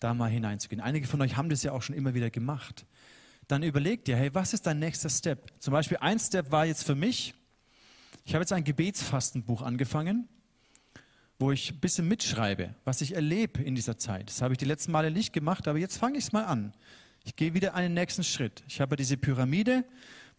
[0.00, 0.82] da mal hineinzugehen.
[0.82, 2.84] Einige von euch haben das ja auch schon immer wieder gemacht.
[3.48, 5.50] Dann überlegt dir, hey, was ist dein nächster Step?
[5.60, 7.32] Zum Beispiel ein Step war jetzt für mich,
[8.26, 10.28] ich habe jetzt ein Gebetsfastenbuch angefangen,
[11.38, 14.28] wo ich ein bisschen mitschreibe, was ich erlebe in dieser Zeit.
[14.28, 16.74] Das habe ich die letzten Male nicht gemacht, aber jetzt fange ich es mal an.
[17.24, 18.62] Ich gehe wieder einen nächsten Schritt.
[18.68, 19.84] Ich habe diese Pyramide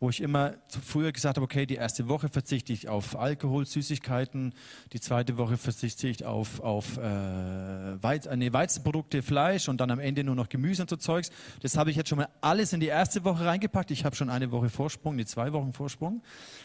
[0.01, 4.55] wo ich immer früher gesagt habe, okay, die erste Woche verzichte ich auf Alkohol, Süßigkeiten,
[4.93, 9.91] die zweite Woche verzichte ich auf, auf äh, Weiz, äh, nee, Weizenprodukte, Fleisch und dann
[9.91, 11.29] am Ende nur noch Gemüse und so Zeugs.
[11.61, 13.91] Das habe ich jetzt schon mal alles in die erste Woche reingepackt.
[13.91, 16.23] Ich habe schon eine Woche Vorsprung, die zwei Wochen Vorsprung.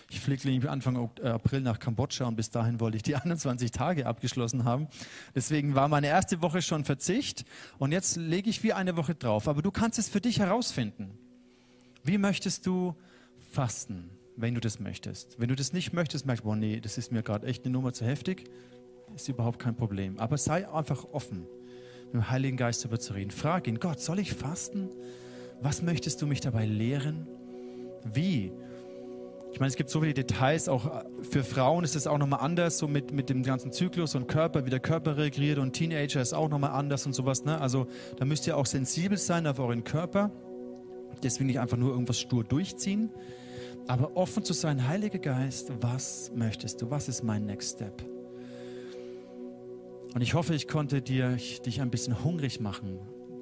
[0.08, 3.70] Ich fliege nämlich Anfang äh, April nach Kambodscha und bis dahin wollte ich die 21
[3.70, 4.88] Tage abgeschlossen haben.
[5.34, 7.44] Deswegen war meine erste Woche schon Verzicht
[7.76, 9.46] und jetzt lege ich wie eine Woche drauf.
[9.46, 11.18] Aber du kannst es für dich herausfinden.
[12.02, 12.96] Wie möchtest du
[13.56, 15.40] fasten, wenn du das möchtest.
[15.40, 17.72] Wenn du das nicht möchtest, merkst du, boah, nee, das ist mir gerade echt eine
[17.72, 18.44] Nummer zu heftig,
[19.14, 20.18] ist überhaupt kein Problem.
[20.18, 21.46] Aber sei einfach offen,
[22.04, 23.30] mit dem Heiligen Geist darüber zu reden.
[23.30, 24.90] Frag ihn, Gott, soll ich fasten?
[25.62, 27.26] Was möchtest du mich dabei lehren?
[28.04, 28.52] Wie?
[29.52, 32.76] Ich meine, es gibt so viele Details, auch für Frauen ist es auch nochmal anders,
[32.76, 36.34] so mit, mit dem ganzen Zyklus und Körper, wie der Körper reagiert und Teenager ist
[36.34, 37.46] auch nochmal anders und sowas.
[37.46, 37.58] Ne?
[37.58, 37.86] Also
[38.18, 40.30] da müsst ihr auch sensibel sein auf euren Körper.
[41.22, 43.10] Deswegen nicht einfach nur irgendwas stur durchziehen,
[43.88, 46.90] aber offen zu sein, Heiliger Geist, was möchtest du?
[46.90, 48.02] Was ist mein Next Step?
[50.14, 52.98] Und ich hoffe, ich konnte dir, dich ein bisschen hungrig machen,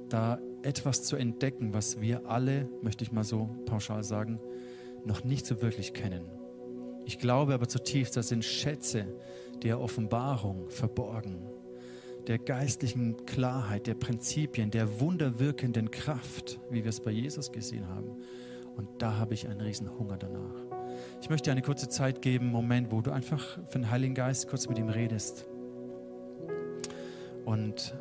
[0.08, 4.40] da etwas zu entdecken, was wir alle, möchte ich mal so pauschal sagen,
[5.04, 6.24] noch nicht so wirklich kennen.
[7.04, 9.06] Ich glaube aber zutiefst, das sind Schätze
[9.62, 11.46] der Offenbarung verborgen,
[12.26, 18.16] der geistlichen Klarheit, der Prinzipien, der wunderwirkenden Kraft, wie wir es bei Jesus gesehen haben.
[18.76, 20.54] Und da habe ich einen riesen Hunger danach.
[21.20, 24.48] Ich möchte dir eine kurze Zeit geben, Moment, wo du einfach für den Heiligen Geist
[24.48, 25.46] kurz mit ihm redest.
[27.44, 27.94] Und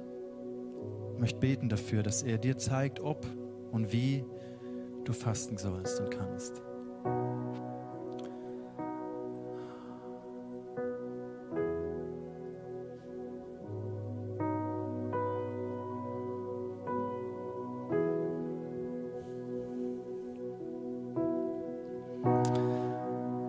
[1.18, 3.26] möchte beten dafür, dass er dir zeigt, ob
[3.72, 4.26] und wie
[5.06, 6.62] du fasten sollst und kannst.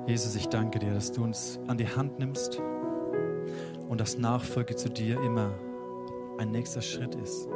[0.07, 2.61] Jesus, ich danke dir, dass du uns an die Hand nimmst
[3.89, 5.55] und dass Nachfolge zu dir immer
[6.39, 7.49] ein nächster Schritt ist.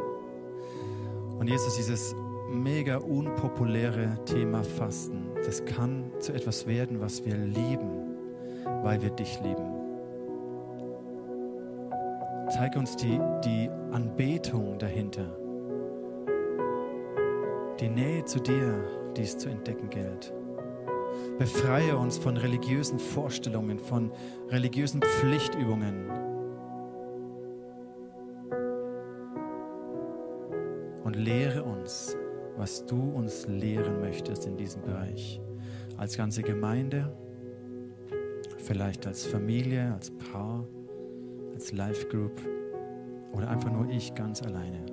[1.39, 2.15] Und Jesus, dieses
[2.51, 8.17] mega unpopuläre Thema Fasten, das kann zu etwas werden, was wir lieben,
[8.83, 9.75] weil wir dich lieben.
[12.49, 15.37] Zeig uns die, die Anbetung dahinter.
[17.79, 18.85] Die Nähe zu dir,
[19.17, 20.33] die es zu entdecken gilt.
[21.39, 24.11] Befreie uns von religiösen Vorstellungen, von
[24.49, 26.11] religiösen Pflichtübungen.
[31.05, 32.17] Und lehre uns,
[32.57, 35.41] was du uns lehren möchtest in diesem Bereich.
[35.97, 37.17] Als ganze Gemeinde,
[38.59, 40.67] vielleicht als Familie, als Paar,
[41.55, 42.41] als Life Group
[43.33, 44.87] oder einfach nur ich ganz alleine.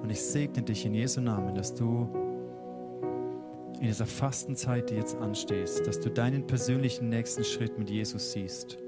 [0.00, 2.08] Und ich segne dich in Jesu Namen, dass du
[3.80, 8.78] in dieser Fastenzeit, die jetzt anstehst, dass du deinen persönlichen nächsten Schritt mit Jesus siehst.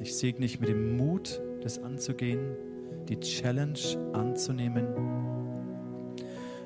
[0.00, 2.56] Ich segne dich mit dem Mut, das anzugehen,
[3.08, 3.78] die Challenge
[4.12, 4.86] anzunehmen.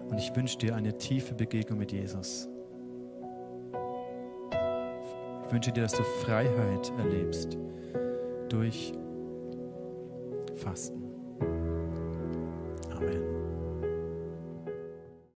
[0.09, 2.49] Und ich wünsche dir eine tiefe Begegnung mit Jesus.
[5.47, 7.59] Ich wünsche dir, dass du Freiheit erlebst
[8.49, 8.93] durch
[10.57, 11.03] Fasten.
[12.91, 13.38] Amen.